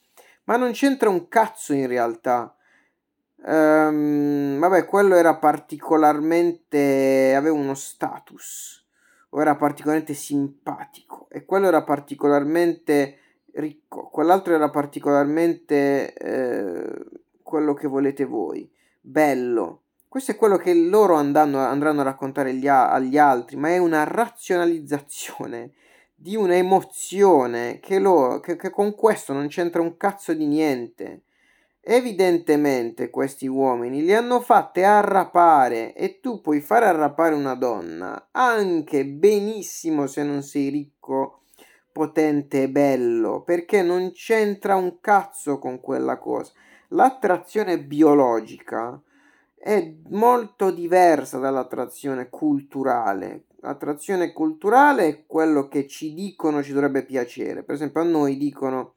ma 0.45 0.57
non 0.57 0.73
c'entra 0.73 1.09
un 1.09 1.29
cazzo 1.29 1.73
in 1.73 1.87
realtà. 1.87 2.55
Um, 3.47 4.59
vabbè, 4.59 4.85
quello 4.87 5.17
era 5.17 5.37
particolarmente. 5.37 7.35
aveva 7.35 7.55
uno 7.55 7.75
status, 7.75 8.87
o 9.31 9.41
era 9.41 9.57
particolarmente 9.57 10.15
simpatico, 10.15 11.29
e 11.31 11.45
quello 11.45 11.69
era 11.69 11.83
particolarmente 11.83 13.19
ricco, 13.55 14.09
quell'altro 14.09 14.55
era 14.55 14.71
particolarmente 14.71 16.15
eh, 16.15 17.05
quello 17.43 17.75
che 17.75 17.87
volete 17.87 18.25
voi, 18.25 18.69
bello 19.01 19.85
questo 20.15 20.31
è 20.31 20.37
quello 20.37 20.57
che 20.57 20.73
loro 20.75 21.17
andranno, 21.17 21.59
andranno 21.59 22.03
a 22.03 22.05
raccontare 22.05 22.51
agli, 22.51 22.69
agli 22.69 23.19
altri, 23.19 23.57
ma 23.57 23.71
è 23.71 23.79
una 23.79 24.05
razionalizzazione 24.05 25.73
di 26.15 26.37
un'emozione 26.37 27.81
che, 27.81 27.99
loro, 27.99 28.39
che, 28.39 28.55
che 28.55 28.71
con 28.71 28.95
questo 28.95 29.33
non 29.33 29.49
c'entra 29.49 29.83
un 29.83 29.97
cazzo 29.97 30.33
di 30.33 30.47
niente. 30.47 31.25
Evidentemente 31.87 33.11
questi 33.11 33.47
uomini 33.47 34.03
li 34.03 34.15
hanno 34.15 34.41
fatte 34.41 34.85
arrapare 34.85 35.93
e 35.93 36.19
tu 36.19 36.41
puoi 36.41 36.63
fare 36.63 36.87
arrapare 36.87 37.35
una 37.35 37.55
donna 37.55 38.29
anche 38.31 39.05
benissimo 39.05 40.07
se 40.07 40.23
non 40.23 40.43
sei 40.43 40.71
ricco, 40.71 41.43
potente 41.93 42.63
e 42.63 42.71
bello, 42.71 43.43
perché 43.43 43.83
non 43.83 44.13
c'entra 44.13 44.77
un 44.77 44.99
cazzo 45.01 45.59
con 45.59 45.79
quella 45.81 46.17
cosa. 46.17 46.53
L'attrazione 46.89 47.79
biologica 47.79 48.99
è 49.55 49.95
molto 50.09 50.71
diversa 50.71 51.37
dall'attrazione 51.39 52.31
culturale. 52.31 53.45
L'attrazione 53.61 54.33
culturale 54.33 55.07
è 55.07 55.25
quello 55.27 55.69
che 55.69 55.87
ci 55.87 56.15
dicono 56.15 56.63
ci 56.63 56.73
dovrebbe 56.73 57.05
piacere. 57.05 57.63
Per 57.63 57.75
esempio, 57.75 58.01
a 58.01 58.05
noi 58.05 58.39
dicono 58.39 58.95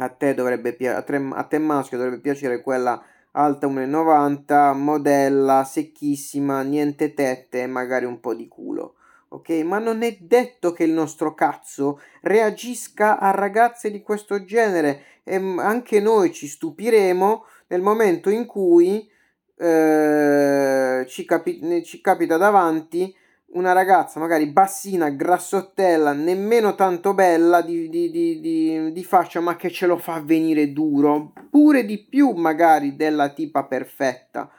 a 0.00 0.08
te 0.08 0.34
dovrebbe 0.34 0.74
piacere, 0.74 1.28
a 1.32 1.42
te 1.44 1.58
maschio 1.58 1.96
dovrebbe 1.96 2.20
piacere 2.20 2.60
quella 2.60 3.02
alta 3.32 3.66
1,90, 3.66 4.74
modella, 4.74 5.64
secchissima, 5.64 6.62
niente 6.62 7.14
tette 7.14 7.62
e 7.62 7.66
magari 7.66 8.04
un 8.04 8.20
po' 8.20 8.34
di 8.34 8.48
culo. 8.48 8.94
Ok, 9.30 9.50
ma 9.62 9.78
non 9.78 10.02
è 10.02 10.16
detto 10.20 10.72
che 10.72 10.84
il 10.84 10.92
nostro 10.92 11.34
cazzo 11.34 12.00
reagisca 12.22 13.18
a 13.18 13.30
ragazze 13.30 13.90
di 13.90 14.00
questo 14.00 14.42
genere 14.44 15.02
e 15.22 15.34
anche 15.58 16.00
noi 16.00 16.32
ci 16.32 16.46
stupiremo 16.46 17.44
nel 17.66 17.82
momento 17.82 18.30
in 18.30 18.46
cui 18.46 19.06
eh, 19.56 21.04
ci, 21.06 21.24
capi- 21.26 21.82
ci 21.84 22.00
capita 22.00 22.38
davanti 22.38 23.14
una 23.50 23.72
ragazza 23.72 24.20
magari 24.20 24.46
bassina, 24.46 25.08
grassottella, 25.08 26.12
nemmeno 26.12 26.74
tanto 26.74 27.14
bella 27.14 27.62
di, 27.62 27.88
di, 27.88 28.10
di, 28.10 28.92
di, 28.92 29.04
faccia, 29.04 29.40
ma 29.40 29.56
che 29.56 29.70
ce 29.70 29.86
lo 29.86 29.96
fa 29.96 30.20
venire 30.20 30.72
duro, 30.72 31.32
pure 31.50 31.84
di 31.84 31.98
più 31.98 32.32
magari 32.32 32.96
della 32.96 33.30
tipa 33.30 33.64
perfetta, 33.64 34.50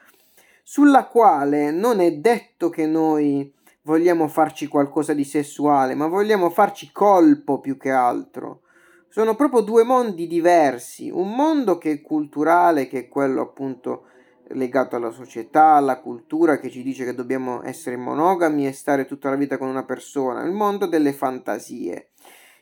sulla 0.63 1.05
quale 1.05 1.71
non 1.71 1.99
è 1.99 2.13
detto 2.13 2.69
che 2.69 2.87
noi 2.87 3.53
vogliamo 3.83 4.27
farci 4.27 4.67
qualcosa 4.67 5.13
di 5.13 5.23
sessuale, 5.23 5.93
ma 5.93 6.07
vogliamo 6.07 6.49
farci 6.49 6.91
colpo 6.91 7.59
più 7.59 7.77
che 7.77 7.91
altro. 7.91 8.61
Sono 9.09 9.35
proprio 9.35 9.61
due 9.61 9.83
mondi 9.83 10.27
diversi, 10.27 11.09
un 11.09 11.33
mondo 11.33 11.77
che 11.77 11.91
è 11.91 12.01
culturale, 12.01 12.87
che 12.87 12.99
è 12.99 13.07
quello 13.07 13.41
appunto 13.41 14.05
legato 14.51 14.95
alla 14.95 15.11
società, 15.11 15.73
alla 15.73 15.99
cultura 15.99 16.59
che 16.59 16.69
ci 16.69 16.83
dice 16.83 17.05
che 17.05 17.13
dobbiamo 17.13 17.61
essere 17.63 17.97
monogami 17.97 18.67
e 18.67 18.71
stare 18.71 19.05
tutta 19.05 19.29
la 19.29 19.35
vita 19.35 19.57
con 19.57 19.67
una 19.67 19.83
persona, 19.83 20.43
il 20.43 20.51
mondo 20.51 20.85
delle 20.85 21.13
fantasie. 21.13 22.09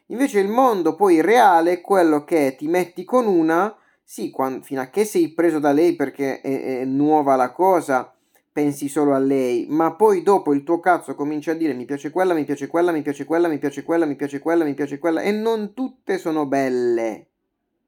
Invece 0.08 0.39
il 0.39 0.47
mondo 0.47 0.95
poi 0.95 1.21
reale 1.21 1.73
è 1.73 1.82
quello 1.82 2.23
che 2.23 2.56
ti 2.58 2.67
metti 2.67 3.04
con 3.04 3.28
una, 3.28 3.76
sì, 4.04 4.30
quando, 4.30 4.63
fino 4.63 4.80
a 4.82 4.88
che 4.88 5.04
sei 5.04 5.30
preso 5.34 5.60
da 5.60 5.71
lei 5.71 5.95
perché 5.95 6.39
è, 6.39 6.80
è 6.80 6.86
nuova 6.86 7.36
la 7.36 7.52
cosa, 7.52 8.13
pensi 8.58 8.88
solo 8.88 9.13
a 9.13 9.19
lei, 9.19 9.67
ma 9.69 9.93
poi 9.93 10.23
dopo 10.23 10.54
il 10.54 10.63
tuo 10.63 10.80
cazzo 10.80 11.13
comincia 11.13 11.52
a 11.52 11.56
dire 11.56 11.73
mi 11.73 11.86
piace 11.86 12.10
quella, 12.10 12.34
mi 12.34 12.43
piace 12.43 12.67
quella, 12.67 12.91
mi 12.91 13.04
piace 13.04 13.26
quella, 13.26 13.47
mi 13.47 13.60
piace 13.60 13.84
quella, 13.84 14.06
mi 14.06 14.15
piace 14.15 14.39
quella, 14.39 14.63
mi 14.63 14.73
piace 14.73 14.97
quella, 14.97 15.21
e 15.21 15.32
non 15.32 15.73
tutte 15.73 16.17
sono 16.17 16.45
belle. 16.45 17.28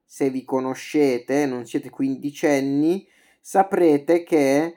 Se 0.06 0.30
vi 0.30 0.44
conoscete, 0.44 1.46
non 1.46 1.66
siete 1.66 1.90
quindicenni, 1.90 3.08
saprete 3.40 4.24
che 4.24 4.76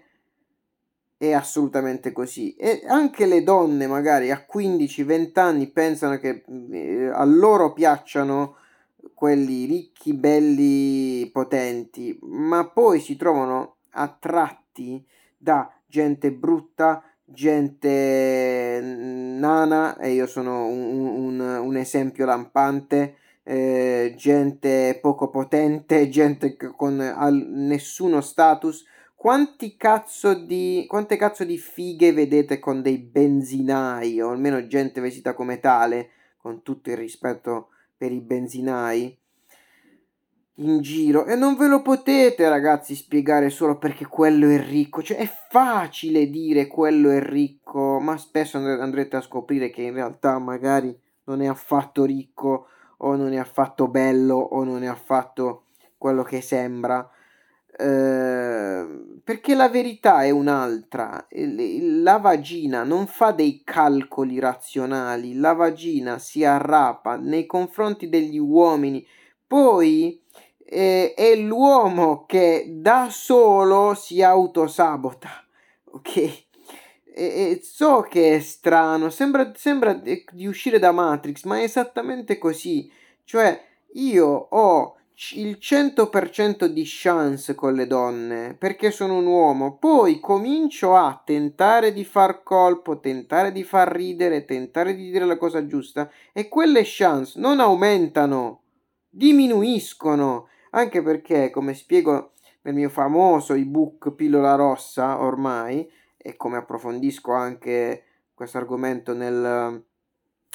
è 1.16 1.32
assolutamente 1.32 2.10
così. 2.10 2.54
E 2.56 2.82
anche 2.88 3.26
le 3.26 3.44
donne, 3.44 3.86
magari 3.86 4.30
a 4.30 4.44
15-20 4.52 5.38
anni, 5.38 5.66
pensano 5.68 6.18
che 6.18 6.44
eh, 6.70 7.06
a 7.06 7.24
loro 7.24 7.72
piacciono 7.72 8.56
quelli 9.14 9.66
ricchi, 9.66 10.14
belli, 10.14 11.30
potenti, 11.30 12.18
ma 12.22 12.68
poi 12.68 12.98
si 12.98 13.14
trovano 13.14 13.76
attratti 13.90 15.04
da 15.36 15.72
gente 15.86 16.32
brutta, 16.32 17.04
gente 17.24 18.80
nana, 18.82 19.96
e 19.98 20.10
io 20.10 20.26
sono 20.26 20.66
un, 20.66 21.06
un, 21.06 21.40
un 21.40 21.76
esempio 21.76 22.24
lampante 22.26 23.16
eh, 23.44 24.14
gente 24.16 24.98
poco 25.00 25.28
potente, 25.28 26.08
gente 26.10 26.56
con 26.56 27.00
al, 27.00 27.34
nessuno 27.34 28.20
status. 28.20 28.84
Quanti 29.14 29.76
cazzo 29.76 30.34
di, 30.34 30.84
quante 30.88 31.16
cazzo 31.16 31.44
di 31.44 31.56
fighe 31.56 32.12
vedete 32.12 32.58
con 32.58 32.82
dei 32.82 32.98
benzinai, 32.98 34.20
o 34.20 34.30
almeno 34.30 34.66
gente 34.66 35.00
vestita 35.00 35.32
come 35.34 35.60
tale, 35.60 36.10
con 36.38 36.62
tutto 36.62 36.90
il 36.90 36.96
rispetto 36.96 37.68
per 37.96 38.10
i 38.10 38.20
benzinai, 38.20 39.16
in 40.56 40.80
giro. 40.80 41.24
E 41.26 41.36
non 41.36 41.54
ve 41.54 41.68
lo 41.68 41.82
potete, 41.82 42.48
ragazzi, 42.48 42.96
spiegare 42.96 43.48
solo 43.48 43.78
perché 43.78 44.06
quello 44.06 44.48
è 44.48 44.60
ricco. 44.60 45.04
Cioè, 45.04 45.18
è 45.18 45.30
facile 45.48 46.28
dire 46.28 46.66
quello 46.66 47.10
è 47.10 47.20
ricco, 47.22 48.00
ma 48.00 48.16
spesso 48.16 48.58
andrete 48.58 49.14
a 49.14 49.20
scoprire 49.20 49.70
che 49.70 49.82
in 49.82 49.94
realtà 49.94 50.40
magari 50.40 50.98
non 51.24 51.42
è 51.42 51.46
affatto 51.46 52.04
ricco 52.04 52.66
o 53.02 53.16
non 53.16 53.32
è 53.32 53.38
affatto 53.38 53.88
bello 53.88 54.36
o 54.36 54.64
non 54.64 54.82
è 54.82 54.86
affatto 54.86 55.64
quello 55.96 56.22
che 56.22 56.40
sembra. 56.40 57.08
Eh, 57.74 58.86
perché 59.24 59.54
la 59.54 59.68
verità 59.68 60.24
è 60.24 60.30
un'altra. 60.30 61.26
La 61.30 62.18
vagina 62.18 62.82
non 62.82 63.06
fa 63.06 63.32
dei 63.32 63.62
calcoli 63.64 64.38
razionali, 64.38 65.34
la 65.34 65.52
vagina 65.52 66.18
si 66.18 66.44
arrapa 66.44 67.16
nei 67.16 67.46
confronti 67.46 68.08
degli 68.08 68.38
uomini. 68.38 69.06
Poi 69.46 70.20
eh, 70.64 71.14
è 71.14 71.36
l'uomo 71.36 72.24
che 72.26 72.66
da 72.76 73.08
solo 73.10 73.94
si 73.94 74.22
autosabota. 74.22 75.28
Ok? 75.92 76.50
E, 77.14 77.24
e 77.24 77.60
so 77.62 78.02
che 78.02 78.36
è 78.36 78.40
strano, 78.40 79.10
sembra, 79.10 79.52
sembra 79.54 79.92
di 79.92 80.46
uscire 80.46 80.78
da 80.78 80.92
Matrix, 80.92 81.44
ma 81.44 81.58
è 81.58 81.62
esattamente 81.62 82.38
così. 82.38 82.90
Cioè, 83.24 83.62
io 83.92 84.26
ho 84.26 84.96
il 85.34 85.58
100% 85.60 86.64
di 86.66 86.82
chance 86.84 87.54
con 87.54 87.74
le 87.74 87.86
donne 87.86 88.54
perché 88.58 88.90
sono 88.90 89.18
un 89.18 89.26
uomo, 89.26 89.76
poi 89.76 90.18
comincio 90.18 90.96
a 90.96 91.20
tentare 91.24 91.92
di 91.92 92.04
far 92.04 92.42
colpo, 92.42 92.98
tentare 92.98 93.52
di 93.52 93.62
far 93.62 93.88
ridere, 93.88 94.44
tentare 94.44 94.94
di 94.94 95.10
dire 95.10 95.24
la 95.24 95.36
cosa 95.36 95.66
giusta 95.66 96.10
e 96.32 96.48
quelle 96.48 96.82
chance 96.84 97.38
non 97.38 97.60
aumentano, 97.60 98.62
diminuiscono, 99.08 100.48
anche 100.70 101.02
perché, 101.02 101.50
come 101.50 101.74
spiego 101.74 102.32
nel 102.62 102.74
mio 102.74 102.88
famoso 102.88 103.54
ebook 103.54 104.12
Pillola 104.12 104.54
Rossa 104.54 105.20
ormai, 105.20 105.88
e 106.22 106.36
come 106.36 106.58
approfondisco 106.58 107.32
anche 107.32 108.04
questo 108.34 108.58
argomento 108.58 109.12
nel, 109.12 109.84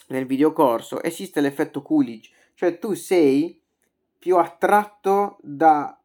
nel 0.08 0.26
videocorso, 0.26 1.02
esiste 1.02 1.42
l'effetto 1.42 1.82
Coolidge, 1.82 2.32
cioè 2.54 2.80
tu 2.80 2.94
sei 2.94 3.62
più 4.18 4.38
attratto 4.38 5.38
da, 5.42 6.00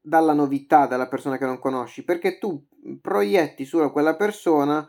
dalla 0.00 0.32
novità 0.32 0.86
della 0.86 1.08
persona 1.08 1.38
che 1.38 1.46
non 1.46 1.58
conosci, 1.58 2.04
perché 2.04 2.38
tu 2.38 2.64
proietti 3.00 3.64
su 3.64 3.90
quella 3.90 4.14
persona 4.14 4.88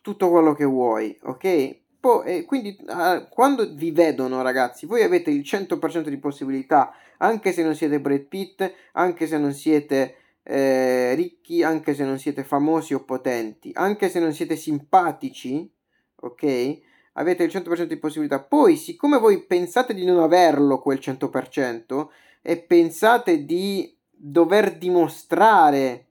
tutto 0.00 0.30
quello 0.30 0.54
che 0.54 0.64
vuoi, 0.64 1.18
ok? 1.22 1.76
e 2.24 2.44
quindi 2.46 2.76
uh, 2.86 3.28
quando 3.28 3.74
vi 3.74 3.90
vedono 3.90 4.40
ragazzi, 4.40 4.86
voi 4.86 5.02
avete 5.02 5.30
il 5.30 5.40
100% 5.40 6.08
di 6.08 6.16
possibilità, 6.18 6.94
anche 7.18 7.52
se 7.52 7.62
non 7.62 7.74
siete 7.74 8.00
Brad 8.00 8.20
Pitt, 8.20 8.72
anche 8.92 9.26
se 9.26 9.36
non 9.36 9.52
siete 9.52 10.14
eh, 10.50 11.14
ricchi, 11.14 11.62
anche 11.62 11.92
se 11.92 12.04
non 12.04 12.18
siete 12.18 12.42
famosi 12.42 12.94
o 12.94 13.04
potenti, 13.04 13.70
anche 13.74 14.08
se 14.08 14.18
non 14.18 14.32
siete 14.32 14.56
simpatici, 14.56 15.70
ok? 16.16 16.78
Avete 17.12 17.44
il 17.44 17.50
100% 17.50 17.82
di 17.82 17.98
possibilità. 17.98 18.40
Poi, 18.40 18.76
siccome 18.76 19.18
voi 19.18 19.44
pensate 19.44 19.92
di 19.92 20.06
non 20.06 20.20
averlo 20.20 20.80
quel 20.80 21.00
100% 21.02 22.08
e 22.40 22.56
pensate 22.62 23.44
di 23.44 23.94
dover 24.10 24.78
dimostrare 24.78 26.06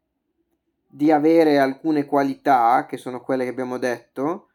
di 0.88 1.12
avere 1.12 1.58
alcune 1.58 2.06
qualità, 2.06 2.86
che 2.88 2.98
sono 2.98 3.22
quelle 3.22 3.44
che 3.44 3.50
abbiamo 3.50 3.80
detto, 3.80 4.50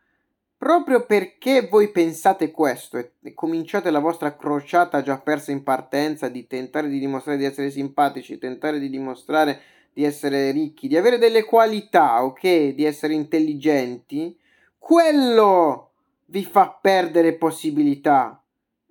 proprio 0.57 1.05
perché 1.07 1.66
voi 1.68 1.90
pensate 1.90 2.53
questo 2.53 2.99
e, 2.99 3.14
e 3.21 3.35
cominciate 3.35 3.90
la 3.90 3.99
vostra 3.99 4.37
crociata 4.37 5.03
già 5.03 5.18
persa 5.18 5.51
in 5.51 5.64
partenza 5.64 6.29
di 6.29 6.47
tentare 6.47 6.88
di 6.88 7.01
dimostrare 7.01 7.37
di 7.37 7.45
essere 7.45 7.68
simpatici, 7.68 8.38
tentare 8.38 8.79
di 8.79 8.88
dimostrare 8.88 9.71
di 9.92 10.05
essere 10.05 10.50
ricchi, 10.50 10.88
di 10.88 10.96
avere 10.96 11.18
delle 11.18 11.44
qualità, 11.44 12.24
ok? 12.24 12.68
Di 12.68 12.85
essere 12.85 13.14
intelligenti, 13.14 14.37
quello 14.78 15.90
vi 16.26 16.44
fa 16.44 16.78
perdere 16.81 17.35
possibilità. 17.35 18.42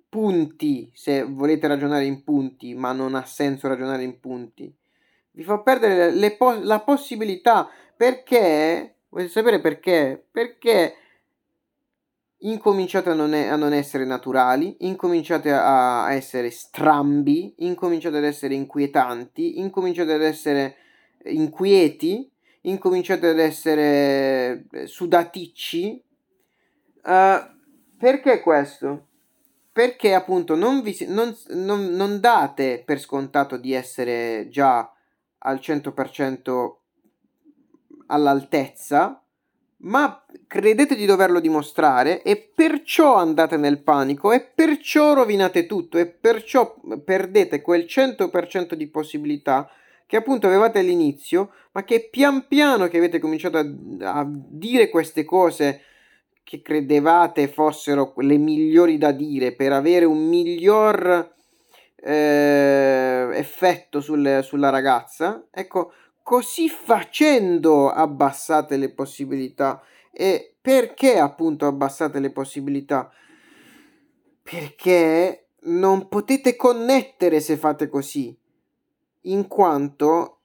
Punti, 0.08 0.90
se 0.94 1.22
volete 1.24 1.66
ragionare 1.66 2.04
in 2.04 2.22
punti, 2.22 2.74
ma 2.74 2.92
non 2.92 3.14
ha 3.14 3.24
senso 3.24 3.66
ragionare 3.66 4.02
in 4.02 4.20
punti. 4.20 4.72
Vi 5.32 5.42
fa 5.42 5.58
perdere 5.60 6.36
po- 6.36 6.58
la 6.60 6.80
possibilità 6.80 7.68
perché, 7.96 8.96
volete 9.08 9.30
sapere 9.30 9.60
perché? 9.60 10.22
Perché 10.30 10.96
incominciate 12.44 13.10
a 13.10 13.14
non, 13.14 13.32
è, 13.32 13.46
a 13.46 13.56
non 13.56 13.72
essere 13.72 14.04
naturali, 14.04 14.76
incominciate 14.80 15.50
a, 15.50 16.04
a 16.04 16.12
essere 16.12 16.50
strambi, 16.50 17.54
incominciate 17.58 18.16
ad 18.18 18.24
essere 18.24 18.54
inquietanti, 18.54 19.58
incominciate 19.58 20.12
ad 20.12 20.22
essere 20.22 20.76
inquieti, 21.26 22.30
incominciate 22.62 23.28
ad 23.28 23.38
essere 23.38 24.64
eh, 24.70 24.86
sudaticci. 24.86 26.02
Uh, 27.04 27.50
perché 27.98 28.40
questo? 28.40 29.08
Perché 29.72 30.14
appunto 30.14 30.54
non, 30.54 30.82
vi, 30.82 30.96
non, 31.08 31.36
non, 31.48 31.86
non 31.94 32.20
date 32.20 32.82
per 32.84 33.00
scontato 33.00 33.56
di 33.56 33.72
essere 33.72 34.48
già 34.50 34.92
al 35.38 35.56
100% 35.56 36.74
all'altezza, 38.06 39.22
ma 39.78 40.24
credete 40.46 40.94
di 40.94 41.06
doverlo 41.06 41.40
dimostrare 41.40 42.22
e 42.22 42.36
perciò 42.36 43.16
andate 43.16 43.56
nel 43.56 43.82
panico 43.82 44.32
e 44.32 44.40
perciò 44.40 45.14
rovinate 45.14 45.66
tutto 45.66 45.98
e 45.98 46.06
perciò 46.06 46.76
perdete 47.04 47.60
quel 47.62 47.86
100% 47.88 48.74
di 48.74 48.86
possibilità 48.88 49.68
che 50.12 50.18
appunto 50.18 50.46
avevate 50.46 50.80
all'inizio, 50.80 51.52
ma 51.72 51.84
che 51.84 52.10
pian 52.10 52.46
piano 52.46 52.86
che 52.86 52.98
avete 52.98 53.18
cominciato 53.18 53.56
a, 53.56 53.64
a 54.18 54.26
dire 54.28 54.90
queste 54.90 55.24
cose 55.24 55.80
che 56.44 56.60
credevate 56.60 57.48
fossero 57.48 58.12
le 58.16 58.36
migliori 58.36 58.98
da 58.98 59.10
dire 59.10 59.54
per 59.54 59.72
avere 59.72 60.04
un 60.04 60.28
miglior 60.28 61.34
eh, 61.96 63.28
effetto 63.32 64.02
sul, 64.02 64.40
sulla 64.42 64.68
ragazza, 64.68 65.46
ecco, 65.50 65.94
così 66.22 66.68
facendo 66.68 67.88
abbassate 67.88 68.76
le 68.76 68.90
possibilità. 68.92 69.82
E 70.12 70.56
perché 70.60 71.18
appunto 71.18 71.66
abbassate 71.66 72.20
le 72.20 72.32
possibilità? 72.32 73.10
Perché 74.42 75.46
non 75.60 76.08
potete 76.08 76.54
connettere 76.54 77.40
se 77.40 77.56
fate 77.56 77.88
così 77.88 78.38
in 79.22 79.46
quanto 79.46 80.38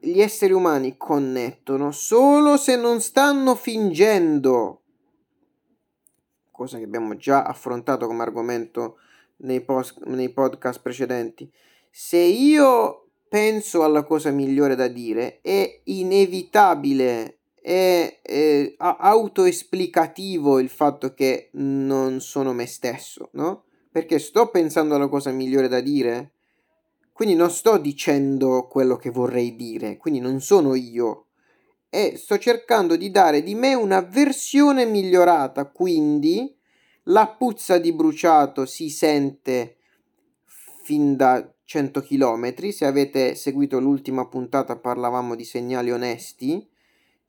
gli 0.00 0.20
esseri 0.20 0.52
umani 0.52 0.96
connettono 0.96 1.90
solo 1.90 2.56
se 2.56 2.76
non 2.76 3.00
stanno 3.00 3.54
fingendo, 3.54 4.82
cosa 6.50 6.78
che 6.78 6.84
abbiamo 6.84 7.16
già 7.16 7.44
affrontato 7.44 8.06
come 8.06 8.22
argomento 8.22 8.98
nei, 9.38 9.62
post, 9.62 9.98
nei 10.04 10.28
podcast 10.30 10.82
precedenti. 10.82 11.50
Se 11.90 12.18
io 12.18 13.08
penso 13.28 13.82
alla 13.82 14.04
cosa 14.04 14.30
migliore 14.30 14.74
da 14.74 14.88
dire, 14.88 15.40
è 15.40 15.80
inevitabile, 15.84 17.38
è, 17.60 18.20
è 18.20 18.74
autoesplicativo 18.76 20.58
il 20.58 20.68
fatto 20.68 21.14
che 21.14 21.48
non 21.52 22.20
sono 22.20 22.52
me 22.52 22.66
stesso, 22.66 23.30
no? 23.32 23.64
Perché 23.90 24.18
sto 24.18 24.50
pensando 24.50 24.96
alla 24.96 25.08
cosa 25.08 25.30
migliore 25.30 25.68
da 25.68 25.80
dire 25.80 26.33
quindi 27.14 27.36
non 27.36 27.48
sto 27.48 27.78
dicendo 27.78 28.66
quello 28.66 28.96
che 28.96 29.10
vorrei 29.10 29.54
dire, 29.54 29.96
quindi 29.96 30.18
non 30.18 30.40
sono 30.40 30.74
io. 30.74 31.26
E 31.88 32.16
sto 32.16 32.38
cercando 32.38 32.96
di 32.96 33.12
dare 33.12 33.44
di 33.44 33.54
me 33.54 33.72
una 33.72 34.00
versione 34.00 34.84
migliorata, 34.84 35.70
quindi 35.70 36.52
la 37.04 37.28
puzza 37.28 37.78
di 37.78 37.92
bruciato 37.92 38.66
si 38.66 38.90
sente 38.90 39.76
fin 40.82 41.14
da 41.14 41.54
100 41.64 42.02
km. 42.02 42.70
Se 42.70 42.84
avete 42.84 43.36
seguito 43.36 43.78
l'ultima 43.78 44.26
puntata 44.26 44.76
parlavamo 44.76 45.36
di 45.36 45.44
segnali 45.44 45.92
onesti. 45.92 46.68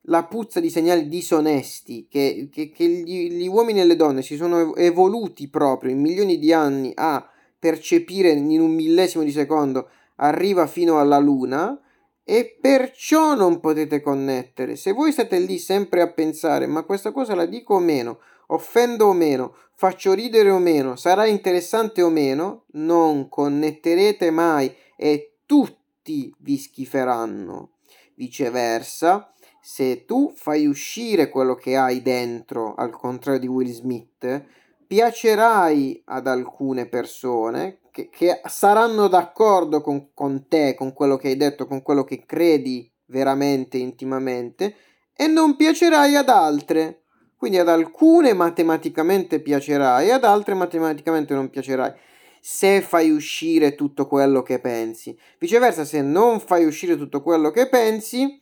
La 0.08 0.26
puzza 0.26 0.60
di 0.60 0.72
segnali 0.72 1.08
disonesti 1.08 2.08
che, 2.10 2.50
che, 2.52 2.72
che 2.72 2.88
gli, 2.88 3.34
gli 3.34 3.48
uomini 3.48 3.82
e 3.82 3.86
le 3.86 3.96
donne 3.96 4.24
si 4.24 4.36
sono 4.36 4.76
evoluti 4.76 5.48
proprio 5.48 5.92
in 5.92 6.02
milioni 6.02 6.40
di 6.40 6.52
anni 6.52 6.92
a 6.96 7.30
percepire 7.58 8.30
in 8.30 8.62
un 8.62 8.72
millesimo 8.72 9.24
di 9.24 9.32
secondo 9.32 9.90
arriva 10.18 10.68
fino 10.68 11.00
alla 11.00 11.18
luna 11.18 11.80
e 12.24 12.58
perciò 12.60 13.36
non 13.36 13.60
potete 13.60 14.02
connettere. 14.02 14.76
Se 14.76 14.92
voi 14.92 15.12
state 15.12 15.40
lì 15.40 15.58
sempre 15.60 16.02
a 16.02 16.12
pensare 16.12 16.66
ma 16.66 16.84
questa 16.84 17.12
cosa 17.12 17.36
la 17.36 17.46
dico 17.46 17.76
o 17.76 17.80
meno, 17.80 18.20
offendo 18.48 19.08
o 19.08 19.14
meno, 19.14 19.56
faccio 19.76 20.14
ridere 20.14 20.50
o 20.50 20.58
meno, 20.58 20.96
sarà 20.96 21.26
interessante 21.26 22.02
o 22.02 22.10
meno, 22.10 22.66
non 22.74 23.30
connetterete 23.30 24.32
mai 24.32 24.74
e 24.96 25.38
tutti 25.46 26.34
vi 26.40 26.58
schiferanno. 26.58 27.72
Viceversa, 28.16 29.34
se 29.62 30.06
tu 30.06 30.32
fai 30.36 30.68
uscire 30.68 31.30
quello 31.30 31.56
che 31.56 31.76
hai 31.76 32.02
dentro, 32.02 32.76
al 32.76 32.92
contrario 32.92 33.40
di 33.40 33.48
Will 33.48 33.72
Smith, 33.72 34.46
piacerai 34.88 36.04
ad 36.06 36.28
alcune 36.28 36.88
persone 36.88 37.80
che, 37.92 38.10
che 38.10 38.42
saranno 38.46 39.08
d'accordo 39.08 39.82
con, 39.82 40.14
con 40.14 40.48
te, 40.48 40.76
con 40.76 40.94
quello 40.94 41.18
che 41.18 41.30
hai 41.30 41.38
detto, 41.38 41.66
con 41.66 41.82
quello 41.82 42.04
che 42.04 42.26
credi 42.26 42.92
veramente, 43.06 43.78
intimamente, 43.78 44.76
e 45.16 45.28
non 45.28 45.56
piacerai 45.56 46.16
ad 46.16 46.30
altre. 46.30 47.04
Quindi 47.38 47.58
ad 47.58 47.70
alcune 47.70 48.34
matematicamente 48.34 49.40
piacerai, 49.40 50.12
ad 50.12 50.24
altre 50.24 50.56
matematicamente 50.56 51.34
non 51.34 51.50
piacerai. 51.50 51.94
Se 52.42 52.82
fai 52.82 53.12
uscire 53.12 53.76
tutto 53.76 54.08
quello 54.08 54.42
che 54.42 54.60
pensi. 54.60 55.18
Viceversa, 55.38 55.86
se 55.86 56.02
non 56.02 56.40
fai 56.40 56.66
uscire 56.66 56.98
tutto 56.98 57.22
quello 57.22 57.52
che 57.52 57.68
pensi, 57.68 58.40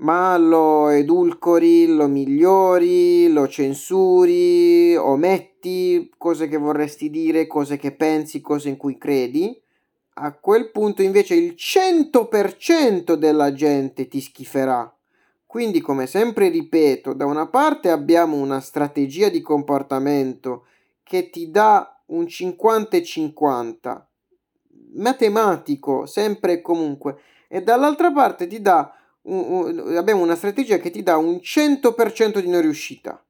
ma 0.00 0.36
lo 0.38 0.88
edulcori, 0.88 1.86
lo 1.86 2.06
migliori, 2.06 3.30
lo 3.30 3.46
censuri, 3.48 4.96
ometti 4.96 6.10
cose 6.16 6.48
che 6.48 6.56
vorresti 6.56 7.10
dire, 7.10 7.46
cose 7.46 7.76
che 7.76 7.92
pensi, 7.92 8.40
cose 8.40 8.70
in 8.70 8.76
cui 8.76 8.96
credi, 8.96 9.58
a 10.14 10.32
quel 10.32 10.70
punto 10.70 11.02
invece 11.02 11.34
il 11.34 11.54
100% 11.56 13.14
della 13.14 13.52
gente 13.52 14.08
ti 14.08 14.20
schiferà. 14.20 14.92
Quindi, 15.44 15.80
come 15.80 16.06
sempre 16.06 16.48
ripeto, 16.48 17.12
da 17.12 17.26
una 17.26 17.48
parte 17.48 17.90
abbiamo 17.90 18.36
una 18.36 18.60
strategia 18.60 19.28
di 19.28 19.40
comportamento 19.40 20.66
che 21.02 21.28
ti 21.28 21.50
dà 21.50 22.02
un 22.06 22.26
50 22.26 22.96
e 22.96 23.02
50, 23.02 24.08
matematico, 24.94 26.06
sempre 26.06 26.54
e 26.54 26.60
comunque, 26.62 27.18
e 27.48 27.62
dall'altra 27.62 28.12
parte 28.12 28.46
ti 28.46 28.62
dà 28.62 28.94
abbiamo 29.22 30.22
una 30.22 30.36
strategia 30.36 30.78
che 30.78 30.90
ti 30.90 31.02
dà 31.02 31.16
un 31.16 31.40
100% 31.42 32.38
di 32.40 32.48
non 32.48 32.60
riuscita, 32.60 33.22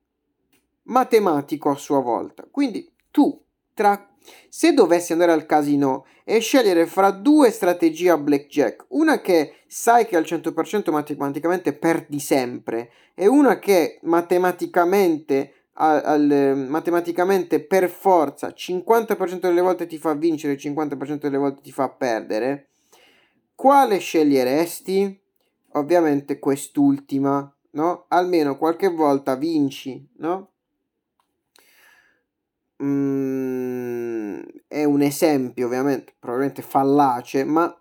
matematico 0.85 1.71
a 1.71 1.77
sua 1.77 2.01
volta. 2.01 2.47
Quindi 2.51 2.91
tu, 3.11 3.43
tra, 3.75 4.09
se 4.49 4.73
dovessi 4.73 5.13
andare 5.13 5.33
al 5.33 5.47
casino 5.47 6.07
e 6.25 6.39
scegliere 6.39 6.87
fra 6.87 7.11
due 7.11 7.51
strategie 7.51 8.11
a 8.11 8.19
blackjack, 8.19 8.87
una 8.89 9.21
che 9.21 9.63
sai 9.67 10.07
che 10.07 10.17
al 10.17 10.25
100% 10.25 10.91
matematicamente 10.91 11.73
perdi 11.73 12.21
sempre 12.21 12.91
e 13.15 13.27
una 13.27 13.59
che 13.59 13.99
matematicamente 14.03 15.55
al, 15.75 16.03
al, 16.05 16.67
matematicamente 16.69 17.61
per 17.61 17.89
forza 17.89 18.49
50% 18.49 19.41
delle 19.41 19.61
volte 19.61 19.87
ti 19.87 19.99
fa 19.99 20.15
vincere, 20.15 20.57
50% 20.57 21.19
delle 21.21 21.39
volte 21.39 21.63
ti 21.63 21.73
fa 21.73 21.89
perdere, 21.89 22.69
quale 23.55 23.99
sceglieresti? 23.99 25.20
Ovviamente 25.73 26.39
quest'ultima, 26.39 27.55
no? 27.73 28.07
Almeno 28.09 28.57
qualche 28.57 28.89
volta 28.89 29.35
vinci, 29.37 30.09
no? 30.19 30.51
mm, 32.83 34.41
è 34.67 34.85
un 34.85 35.03
esempio 35.03 35.67
ovviamente, 35.67 36.15
probabilmente 36.19 36.63
fallace, 36.63 37.45
ma 37.45 37.75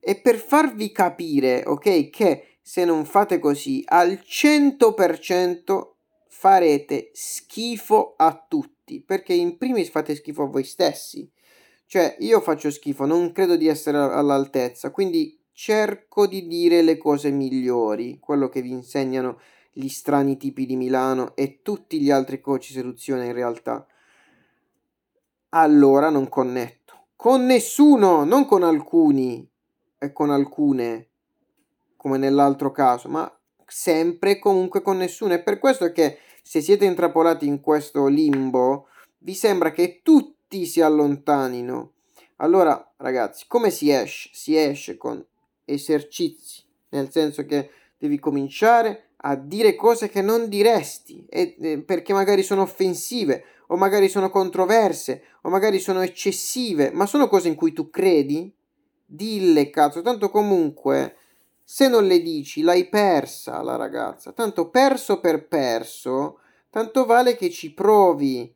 è 0.00 0.20
per 0.20 0.36
farvi 0.36 0.92
capire, 0.92 1.62
ok, 1.66 2.10
che 2.10 2.58
se 2.62 2.84
non 2.84 3.04
fate 3.04 3.38
così 3.38 3.82
al 3.86 4.20
100% 4.24 5.94
farete 6.28 7.10
schifo 7.12 8.14
a 8.16 8.44
tutti, 8.48 9.02
perché 9.02 9.32
in 9.34 9.56
primis 9.56 9.90
fate 9.90 10.14
schifo 10.14 10.44
a 10.44 10.46
voi 10.46 10.64
stessi. 10.64 11.30
Cioè, 11.86 12.16
io 12.20 12.40
faccio 12.40 12.70
schifo, 12.70 13.04
non 13.06 13.32
credo 13.32 13.56
di 13.56 13.68
essere 13.68 13.96
all'altezza, 13.98 14.90
quindi 14.90 15.38
cerco 15.56 16.26
di 16.26 16.46
dire 16.46 16.82
le 16.82 16.98
cose 16.98 17.30
migliori, 17.30 18.18
quello 18.20 18.50
che 18.50 18.60
vi 18.60 18.72
insegnano 18.72 19.40
gli 19.72 19.88
strani 19.88 20.36
tipi 20.36 20.66
di 20.66 20.76
Milano 20.76 21.34
e 21.34 21.62
tutti 21.62 21.98
gli 21.98 22.10
altri 22.10 22.42
coach 22.42 22.64
seduzione 22.64 23.24
in 23.24 23.32
realtà. 23.32 23.86
Allora 25.48 26.10
non 26.10 26.28
connetto 26.28 26.86
con 27.16 27.46
nessuno, 27.46 28.24
non 28.24 28.44
con 28.44 28.62
alcuni 28.62 29.48
e 29.98 30.12
con 30.12 30.30
alcune, 30.30 31.08
come 31.96 32.18
nell'altro 32.18 32.70
caso, 32.70 33.08
ma 33.08 33.34
sempre 33.66 34.32
e 34.32 34.38
comunque 34.38 34.82
con 34.82 34.98
nessuno. 34.98 35.32
È 35.32 35.42
per 35.42 35.58
questo 35.58 35.90
che 35.90 36.18
se 36.42 36.60
siete 36.60 36.84
intrappolati 36.84 37.46
in 37.46 37.60
questo 37.60 38.06
limbo, 38.08 38.88
vi 39.20 39.34
sembra 39.34 39.70
che 39.70 40.00
tutti 40.02 40.66
si 40.66 40.82
allontanino. 40.82 41.92
Allora, 42.36 42.92
ragazzi, 42.98 43.46
come 43.48 43.70
si 43.70 43.90
esce? 43.90 44.28
Si 44.34 44.54
esce 44.54 44.98
con 44.98 45.24
esercizi, 45.66 46.62
nel 46.90 47.10
senso 47.10 47.44
che 47.44 47.70
devi 47.98 48.18
cominciare 48.18 49.10
a 49.18 49.36
dire 49.36 49.74
cose 49.74 50.08
che 50.08 50.22
non 50.22 50.48
diresti, 50.48 51.26
e, 51.28 51.56
e, 51.60 51.82
perché 51.82 52.14
magari 52.14 52.42
sono 52.42 52.62
offensive, 52.62 53.44
o 53.68 53.76
magari 53.76 54.08
sono 54.08 54.30
controverse, 54.30 55.22
o 55.42 55.50
magari 55.50 55.78
sono 55.78 56.00
eccessive, 56.00 56.90
ma 56.92 57.06
sono 57.06 57.28
cose 57.28 57.48
in 57.48 57.54
cui 57.54 57.72
tu 57.72 57.90
credi? 57.90 58.52
Dille, 59.04 59.70
cazzo, 59.70 60.02
tanto 60.02 60.30
comunque, 60.30 61.16
se 61.62 61.88
non 61.88 62.06
le 62.06 62.20
dici, 62.22 62.62
l'hai 62.62 62.88
persa 62.88 63.62
la 63.62 63.76
ragazza, 63.76 64.32
tanto 64.32 64.70
perso 64.70 65.20
per 65.20 65.46
perso, 65.48 66.38
tanto 66.70 67.04
vale 67.04 67.36
che 67.36 67.50
ci 67.50 67.72
provi 67.74 68.54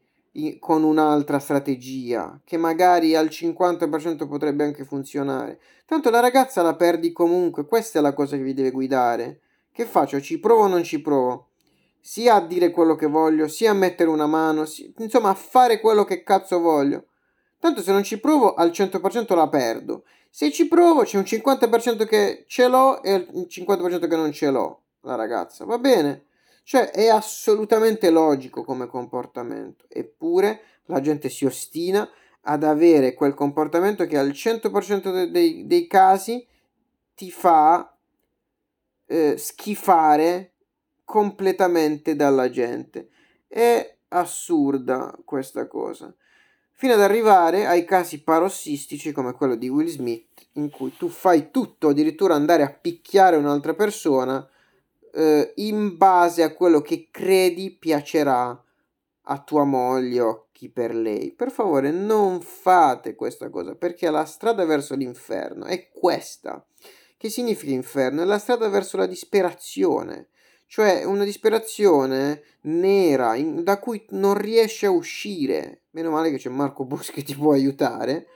con 0.59 0.85
un'altra 0.85 1.39
strategia 1.39 2.41
che 2.45 2.57
magari 2.57 3.17
al 3.17 3.27
50% 3.27 4.29
potrebbe 4.29 4.65
anche 4.65 4.85
funzionare. 4.85 5.61
Tanto 5.85 6.11
la 6.11 6.21
ragazza 6.21 6.63
la 6.63 6.77
perdi 6.77 7.13
comunque, 7.13 7.67
questa 7.67 7.99
è 7.99 8.03
la 8.03 8.15
cosa 8.15 8.37
che 8.37 8.43
vi 8.43 8.55
deve 8.55 8.71
guidare. 8.71 9.41
Che 9.73 9.85
faccio? 9.85 10.21
Ci 10.21 10.39
provo 10.39 10.63
o 10.63 10.69
non 10.69 10.85
ci 10.85 11.01
provo? 11.01 11.49
Sia 12.01 12.35
a 12.35 12.47
dire 12.47 12.71
quello 12.71 12.95
che 12.95 13.07
voglio, 13.07 13.49
sia 13.49 13.73
a 13.73 13.75
mettere 13.75 14.09
una 14.09 14.27
mano, 14.27 14.65
sia, 14.65 14.89
insomma 14.99 15.31
a 15.31 15.35
fare 15.35 15.81
quello 15.81 16.05
che 16.05 16.23
cazzo 16.23 16.61
voglio. 16.61 17.07
Tanto 17.59 17.83
se 17.83 17.93
non 17.93 18.03
ci 18.03 18.19
provo 18.21 18.55
al 18.55 18.71
100% 18.71 19.35
la 19.35 19.49
perdo. 19.49 20.05
Se 20.31 20.51
ci 20.53 20.69
provo 20.69 21.03
c'è 21.03 21.19
un 21.19 21.25
50% 21.25 22.07
che 22.07 22.45
ce 22.47 22.69
l'ho 22.69 23.03
e 23.03 23.27
un 23.33 23.47
50% 23.49 24.09
che 24.09 24.17
non 24.17 24.33
ce 24.33 24.51
l'ho, 24.51 24.83
la 25.03 25.17
ragazza. 25.17 25.65
Va 25.65 25.79
bene? 25.79 26.27
Cioè 26.63 26.91
è 26.91 27.09
assolutamente 27.09 28.11
logico 28.11 28.65
come 28.65 28.87
comportamento, 28.87 29.87
eppure 29.89 30.63
la 30.85 31.01
gente 31.01 31.29
si 31.29 31.45
ostina 31.45 32.09
ad 32.43 32.65
avere 32.65 33.15
quel 33.15 33.35
comportamento 33.35 34.07
che 34.07 34.17
al 34.17 34.31
100% 34.31 35.13
de- 35.13 35.31
dei, 35.31 35.67
dei 35.67 35.87
casi 35.87 36.47
ti 37.15 37.31
fa 37.31 37.97
eh, 39.07 39.37
schifare 39.37 40.53
completamente 41.05 42.15
dalla 42.15 42.49
gente. 42.49 43.09
È 43.47 43.97
assurda 44.09 45.19
questa 45.25 45.67
cosa. 45.67 46.15
Fino 46.73 46.95
ad 46.95 47.01
arrivare 47.03 47.67
ai 47.67 47.85
casi 47.85 48.23
parossistici 48.23 49.13
come 49.13 49.33
quello 49.33 49.55
di 49.55 49.69
Will 49.69 49.89
Smith, 49.89 50.47
in 50.53 50.71
cui 50.71 50.97
tu 50.97 51.09
fai 51.09 51.51
tutto, 51.51 51.89
addirittura 51.89 52.35
andare 52.35 52.63
a 52.63 52.71
picchiare 52.71 53.37
un'altra 53.37 53.75
persona 53.75 54.49
eh, 55.13 55.53
in 55.57 55.97
base 55.97 56.43
a 56.43 56.53
quello 56.53 56.81
che 56.81 57.09
credi 57.11 57.71
piacerà 57.71 58.65
a 59.23 59.43
tua 59.43 59.65
moglie 59.65 60.21
o 60.21 60.49
chi 60.53 60.69
per 60.71 60.95
lei. 60.95 61.33
Per 61.33 61.51
favore, 61.51 61.91
non 61.91 62.41
fate 62.41 63.15
questa 63.15 63.49
cosa 63.49 63.75
perché 63.75 64.11
la 64.11 64.25
strada 64.25 64.65
verso 64.65 64.95
l'inferno 64.95 65.65
è 65.65 65.89
questa. 65.89 66.65
Che 67.17 67.29
significa 67.29 67.73
inferno? 67.73 68.23
È 68.23 68.25
la 68.25 68.39
strada 68.39 68.69
verso 68.69 68.97
la 68.97 69.07
disperazione, 69.07 70.29
cioè 70.67 71.05
una 71.05 71.25
disperazione 71.25 72.43
nera 72.63 73.35
in, 73.35 73.63
da 73.63 73.79
cui 73.79 74.05
non 74.11 74.35
riesci 74.35 74.87
a 74.87 74.91
uscire. 74.91 75.83
Meno 75.91 76.11
male 76.11 76.31
che 76.31 76.39
c'è 76.39 76.49
Marco 76.49 76.85
Bus 76.85 77.11
che 77.11 77.23
ti 77.23 77.35
può 77.35 77.53
aiutare, 77.53 78.27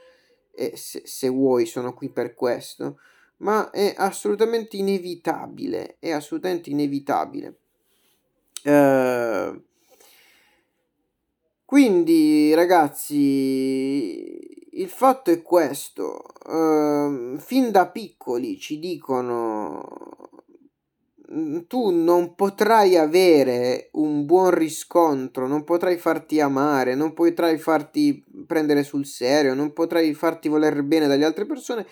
e 0.54 0.76
se, 0.76 1.02
se 1.04 1.28
vuoi 1.28 1.66
sono 1.66 1.94
qui 1.94 2.10
per 2.10 2.34
questo 2.34 2.98
ma 3.38 3.70
è 3.70 3.94
assolutamente 3.96 4.76
inevitabile, 4.76 5.96
è 5.98 6.10
assolutamente 6.10 6.70
inevitabile. 6.70 7.58
Uh, 8.64 9.62
quindi 11.64 12.54
ragazzi, 12.54 13.16
il 14.70 14.88
fatto 14.88 15.30
è 15.30 15.42
questo, 15.42 16.24
uh, 16.46 17.36
fin 17.38 17.70
da 17.70 17.88
piccoli 17.88 18.58
ci 18.58 18.78
dicono 18.78 20.32
tu 21.66 21.90
non 21.90 22.34
potrai 22.34 22.96
avere 22.96 23.88
un 23.92 24.24
buon 24.24 24.50
riscontro, 24.50 25.48
non 25.48 25.64
potrai 25.64 25.96
farti 25.96 26.40
amare, 26.40 26.94
non 26.94 27.12
potrai 27.12 27.58
farti 27.58 28.22
prendere 28.46 28.84
sul 28.84 29.04
serio, 29.04 29.54
non 29.54 29.72
potrai 29.72 30.14
farti 30.14 30.48
voler 30.48 30.82
bene 30.82 31.08
dalle 31.08 31.24
altre 31.24 31.44
persone 31.44 31.86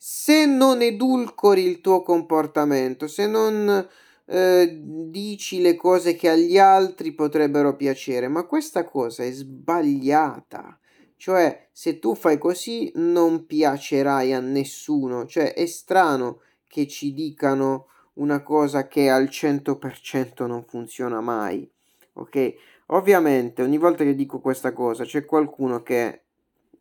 se 0.00 0.46
non 0.46 0.80
edulcori 0.80 1.64
il 1.64 1.80
tuo 1.80 2.02
comportamento, 2.02 3.08
se 3.08 3.26
non 3.26 3.88
eh, 4.26 4.80
dici 4.80 5.60
le 5.60 5.74
cose 5.74 6.14
che 6.14 6.28
agli 6.28 6.56
altri 6.56 7.12
potrebbero 7.12 7.74
piacere, 7.74 8.28
ma 8.28 8.44
questa 8.44 8.84
cosa 8.84 9.24
è 9.24 9.30
sbagliata. 9.32 10.78
Cioè, 11.16 11.68
se 11.72 11.98
tu 11.98 12.14
fai 12.14 12.38
così 12.38 12.92
non 12.94 13.44
piacerai 13.44 14.32
a 14.32 14.38
nessuno, 14.38 15.26
cioè 15.26 15.52
è 15.52 15.66
strano 15.66 16.42
che 16.68 16.86
ci 16.86 17.12
dicano 17.12 17.88
una 18.14 18.40
cosa 18.42 18.86
che 18.86 19.10
al 19.10 19.24
100% 19.24 20.46
non 20.46 20.64
funziona 20.64 21.20
mai. 21.20 21.68
Ok? 22.14 22.54
Ovviamente, 22.86 23.62
ogni 23.62 23.78
volta 23.78 24.04
che 24.04 24.14
dico 24.14 24.38
questa 24.38 24.72
cosa, 24.72 25.04
c'è 25.04 25.24
qualcuno 25.24 25.82
che 25.82 26.22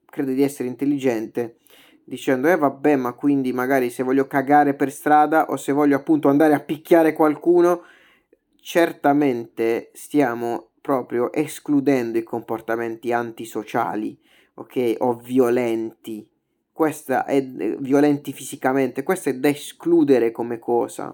crede 0.06 0.36
di 0.36 0.44
essere 0.44 0.70
intelligente 0.70 1.58
dicendo 2.08 2.48
eh 2.48 2.56
vabbè 2.56 2.96
ma 2.96 3.12
quindi 3.12 3.52
magari 3.52 3.90
se 3.90 4.02
voglio 4.02 4.28
cagare 4.28 4.74
per 4.76 4.94
strada 4.94 5.48
o 5.50 5.58
se 5.58 5.74
voglio 5.74 5.98
appunto 5.98 6.30
andare 6.30 6.54
a 6.54 6.62
picchiare 6.62 7.12
qualcuno 7.12 7.84
certamente 8.62 9.92
stiamo 9.94 10.70
proprio 10.80 11.34
escludendo 11.34 12.18
i 12.18 12.24
comportamenti 12.24 13.12
antisociali 13.12 14.18
ok 14.54 14.96
o 15.00 15.16
violenti. 15.16 16.26
Questa 16.72 17.26
è 17.26 17.44
violenti 17.44 18.32
fisicamente 18.32 19.04
questo 19.04 19.28
è 19.28 19.34
da 19.34 19.50
escludere 19.50 20.32
come 20.32 20.60
cosa 20.60 21.14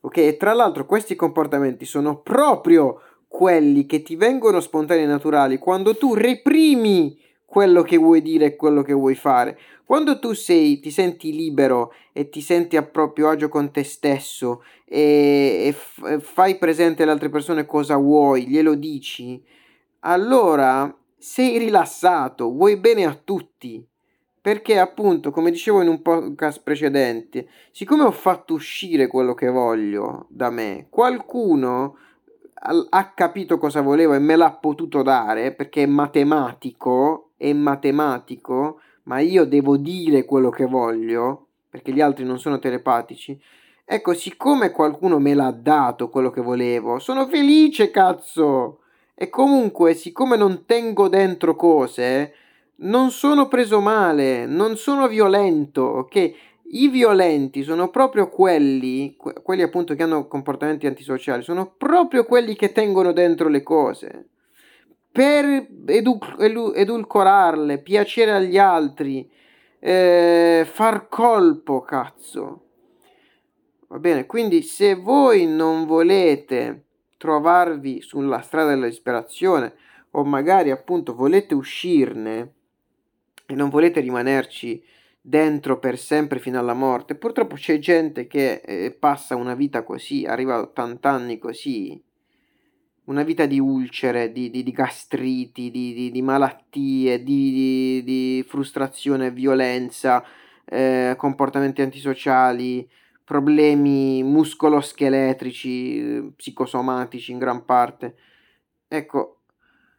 ok? 0.00 0.16
E 0.16 0.36
tra 0.38 0.54
l'altro 0.54 0.86
questi 0.86 1.14
comportamenti 1.14 1.84
sono 1.84 2.20
proprio 2.20 3.02
quelli 3.28 3.84
che 3.84 4.00
ti 4.00 4.16
vengono 4.16 4.60
spontanei 4.60 5.04
e 5.04 5.06
naturali 5.06 5.58
quando 5.58 5.94
tu 5.94 6.14
reprimi 6.14 7.20
quello 7.46 7.82
che 7.82 7.96
vuoi 7.96 8.20
dire 8.20 8.44
e 8.46 8.56
quello 8.56 8.82
che 8.82 8.92
vuoi 8.92 9.14
fare. 9.14 9.58
Quando 9.84 10.18
tu 10.18 10.32
sei, 10.34 10.80
ti 10.80 10.90
senti 10.90 11.32
libero 11.32 11.94
e 12.12 12.28
ti 12.28 12.40
senti 12.40 12.76
a 12.76 12.82
proprio 12.82 13.28
agio 13.28 13.48
con 13.48 13.70
te 13.70 13.84
stesso 13.84 14.64
e, 14.84 15.62
e 15.66 15.72
f- 15.72 16.20
fai 16.20 16.58
presente 16.58 17.04
alle 17.04 17.12
altre 17.12 17.30
persone 17.30 17.64
cosa 17.64 17.96
vuoi, 17.96 18.48
glielo 18.48 18.74
dici, 18.74 19.42
allora 20.00 20.94
sei 21.16 21.58
rilassato, 21.58 22.50
vuoi 22.50 22.76
bene 22.76 23.06
a 23.06 23.14
tutti. 23.14 23.86
Perché 24.40 24.78
appunto, 24.78 25.32
come 25.32 25.50
dicevo 25.50 25.82
in 25.82 25.88
un 25.88 26.02
podcast 26.02 26.62
precedente, 26.62 27.48
siccome 27.72 28.04
ho 28.04 28.12
fatto 28.12 28.54
uscire 28.54 29.08
quello 29.08 29.34
che 29.34 29.48
voglio 29.48 30.26
da 30.28 30.50
me, 30.50 30.86
qualcuno 30.88 31.96
ha 32.88 33.12
capito 33.12 33.58
cosa 33.58 33.80
volevo 33.80 34.14
e 34.14 34.18
me 34.18 34.34
l'ha 34.36 34.52
potuto 34.52 35.02
dare 35.02 35.52
perché 35.52 35.82
è 35.82 35.86
matematico, 35.86 37.25
è 37.36 37.52
matematico, 37.52 38.80
ma 39.04 39.20
io 39.20 39.44
devo 39.44 39.76
dire 39.76 40.24
quello 40.24 40.50
che 40.50 40.66
voglio 40.66 41.46
perché 41.76 41.92
gli 41.92 42.00
altri 42.00 42.24
non 42.24 42.38
sono 42.38 42.58
telepatici. 42.58 43.38
Ecco, 43.84 44.14
siccome 44.14 44.70
qualcuno 44.70 45.18
me 45.18 45.34
l'ha 45.34 45.50
dato 45.50 46.08
quello 46.08 46.30
che 46.30 46.40
volevo, 46.40 46.98
sono 46.98 47.26
felice, 47.26 47.90
cazzo! 47.90 48.80
E 49.14 49.28
comunque, 49.28 49.94
siccome 49.94 50.36
non 50.36 50.64
tengo 50.64 51.08
dentro 51.08 51.54
cose, 51.54 52.32
non 52.76 53.10
sono 53.10 53.46
preso 53.48 53.80
male, 53.80 54.46
non 54.46 54.76
sono 54.76 55.06
violento, 55.06 55.82
ok? 55.82 56.34
I 56.68 56.88
violenti 56.88 57.62
sono 57.62 57.88
proprio 57.90 58.28
quelli, 58.28 59.16
quelli 59.16 59.62
appunto 59.62 59.94
che 59.94 60.02
hanno 60.02 60.26
comportamenti 60.26 60.86
antisociali, 60.86 61.42
sono 61.42 61.72
proprio 61.76 62.24
quelli 62.24 62.56
che 62.56 62.72
tengono 62.72 63.12
dentro 63.12 63.48
le 63.48 63.62
cose. 63.62 64.28
Per 65.16 65.66
edu- 65.86 66.72
edulcorarle, 66.74 67.78
piacere 67.78 68.32
agli 68.32 68.58
altri, 68.58 69.26
eh, 69.78 70.68
far 70.70 71.08
colpo, 71.08 71.80
cazzo. 71.80 72.64
Va 73.88 73.98
bene, 73.98 74.26
quindi 74.26 74.60
se 74.60 74.94
voi 74.94 75.46
non 75.46 75.86
volete 75.86 76.84
trovarvi 77.16 78.02
sulla 78.02 78.42
strada 78.42 78.74
della 78.74 78.88
disperazione 78.88 79.74
o 80.10 80.24
magari 80.24 80.70
appunto 80.70 81.14
volete 81.14 81.54
uscirne 81.54 82.52
e 83.46 83.54
non 83.54 83.70
volete 83.70 84.00
rimanerci 84.00 84.84
dentro 85.18 85.78
per 85.78 85.96
sempre 85.98 86.40
fino 86.40 86.58
alla 86.58 86.74
morte, 86.74 87.14
purtroppo 87.14 87.54
c'è 87.54 87.78
gente 87.78 88.26
che 88.26 88.60
eh, 88.62 88.90
passa 88.90 89.34
una 89.34 89.54
vita 89.54 89.82
così, 89.82 90.26
arriva 90.26 90.56
a 90.56 90.60
80 90.60 91.08
anni 91.08 91.38
così, 91.38 92.04
una 93.06 93.22
vita 93.22 93.46
di 93.46 93.58
ulcere, 93.58 94.32
di, 94.32 94.50
di, 94.50 94.62
di 94.62 94.72
gastriti, 94.72 95.70
di, 95.70 96.10
di 96.10 96.22
malattie, 96.22 97.22
di, 97.22 98.44
frustrazione, 98.46 99.30
violenza, 99.30 100.24
eh, 100.64 101.14
comportamenti 101.16 101.82
antisociali, 101.82 102.88
problemi 103.22 104.22
muscoloscheletrici, 104.22 106.32
psicosomatici 106.36 107.32
in 107.32 107.38
gran 107.38 107.64
parte. 107.64 108.16
Ecco, 108.88 109.40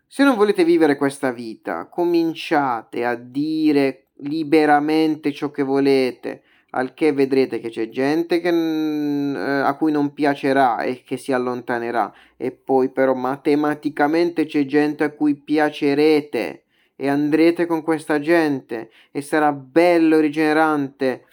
se 0.05 0.23
non 0.23 0.35
volete 0.35 0.63
vivere 0.63 0.95
questa 0.95 1.31
vita, 1.31 1.87
cominciate 1.87 3.05
a 3.05 3.15
dire 3.15 4.07
liberamente 4.21 5.33
ciò 5.33 5.51
che 5.51 5.63
volete, 5.63 6.43
al 6.71 6.93
che 6.93 7.13
vedrete 7.13 7.59
che 7.59 7.69
c'è 7.69 7.89
gente 7.89 8.41
che, 8.41 8.49
eh, 8.49 9.61
a 9.61 9.73
cui 9.75 9.91
non 9.91 10.13
piacerà 10.13 10.81
e 10.81 11.03
che 11.03 11.17
si 11.17 11.31
allontanerà. 11.31 12.13
E 12.35 12.51
poi 12.51 12.89
però 12.89 13.13
matematicamente 13.13 14.45
c'è 14.45 14.65
gente 14.65 15.03
a 15.03 15.11
cui 15.11 15.35
piacerete 15.35 16.63
e 16.95 17.07
andrete 17.07 17.65
con 17.65 17.81
questa 17.83 18.19
gente. 18.19 18.91
E 19.11 19.21
sarà 19.21 19.51
bello 19.53 20.19
rigenerante 20.19 21.25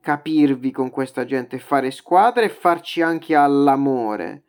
capirvi 0.00 0.70
con 0.70 0.90
questa 0.90 1.24
gente, 1.24 1.58
fare 1.58 1.90
squadra 1.90 2.42
e 2.42 2.48
farci 2.48 3.02
anche 3.02 3.34
all'amore. 3.34 4.44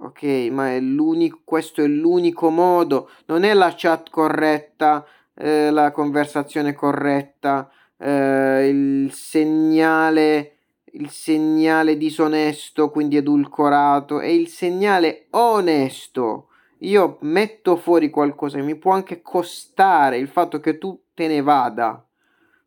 Ok, 0.00 0.22
ma 0.50 0.70
è 0.70 0.80
l'unico, 0.80 1.40
questo 1.44 1.82
è 1.82 1.86
l'unico 1.86 2.50
modo, 2.50 3.10
non 3.26 3.42
è 3.42 3.52
la 3.52 3.74
chat 3.76 4.10
corretta, 4.10 5.04
eh, 5.34 5.70
la 5.70 5.90
conversazione 5.90 6.72
corretta, 6.72 7.68
eh, 7.98 8.68
il 8.68 9.12
segnale 9.12 10.58
il 10.92 11.10
segnale 11.10 11.96
disonesto, 11.96 12.90
quindi 12.90 13.16
edulcorato, 13.16 14.20
e 14.20 14.34
il 14.34 14.48
segnale 14.48 15.26
onesto. 15.30 16.48
Io 16.80 17.18
metto 17.22 17.76
fuori 17.76 18.08
qualcosa 18.10 18.56
che 18.58 18.64
mi 18.64 18.76
può 18.76 18.92
anche 18.92 19.20
costare 19.20 20.18
il 20.18 20.28
fatto 20.28 20.60
che 20.60 20.78
tu 20.78 21.00
te 21.12 21.26
ne 21.26 21.42
vada, 21.42 22.04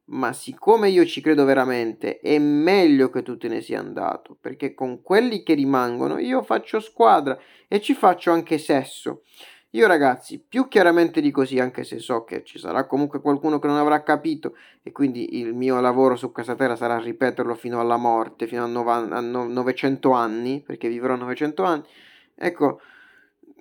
ma 0.06 0.34
siccome 0.34 0.90
io 0.90 1.06
ci 1.06 1.22
credo 1.22 1.46
veramente, 1.46 2.20
è 2.20 2.38
meglio 2.38 3.10
che 3.10 3.24
tu 3.24 3.38
te 3.38 3.48
ne 3.48 3.62
sia 3.62 3.80
andato, 3.80 4.38
perché 4.40 4.74
con 4.74 5.02
quelli 5.02 5.44
che 5.44 5.54
rimangono 5.54 6.18
io 6.18 6.42
faccio 6.42 6.82
squadra 6.82 7.40
e 7.68 7.80
ci 7.80 7.94
faccio 7.94 8.32
anche 8.32 8.58
sesso. 8.58 9.24
Io 9.74 9.88
ragazzi, 9.88 10.38
più 10.46 10.68
chiaramente 10.68 11.22
di 11.22 11.32
così, 11.32 11.58
anche 11.58 11.86
se 11.86 11.98
so 12.00 12.26
che 12.26 12.44
ci 12.44 12.60
sarà 12.60 12.86
comunque 12.86 13.22
qualcuno 13.22 13.58
che 13.58 13.68
non 13.68 13.78
avrà 13.78 14.04
capito 14.04 14.58
e 14.84 14.92
quindi 14.92 15.40
il 15.40 15.54
mio 15.54 15.80
lavoro 15.80 16.18
su 16.18 16.34
questa 16.34 16.56
terra 16.56 16.76
sarà 16.76 16.98
ripeterlo 17.00 17.56
fino 17.56 17.80
alla 17.80 17.96
morte, 17.96 18.48
fino 18.48 18.66
a, 18.66 18.68
nova- 18.68 18.96
a 18.96 19.22
no- 19.22 19.48
900 19.48 20.12
anni, 20.12 20.62
perché 20.62 20.90
vivrò 20.90 21.16
900 21.16 21.64
anni, 21.64 21.84
ecco, 22.36 22.82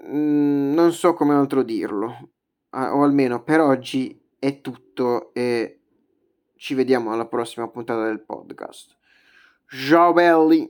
mh, 0.07 0.17
mm, 0.17 0.73
non 0.75 0.93
so 0.93 1.15
come 1.15 1.35
altro 1.35 1.63
dirlo, 1.63 2.31
o 2.71 3.03
almeno 3.05 3.45
per 3.45 3.61
oggi 3.61 4.21
è 4.37 4.61
tutto 4.61 5.33
e 5.33 5.79
ci 6.57 6.75
vediamo 6.75 7.13
alla 7.13 7.27
prossima 7.27 7.69
puntata 7.69 8.05
del 8.05 8.21
podcast. 8.21 8.97
Ciao 9.69 10.13
belli! 10.13 10.69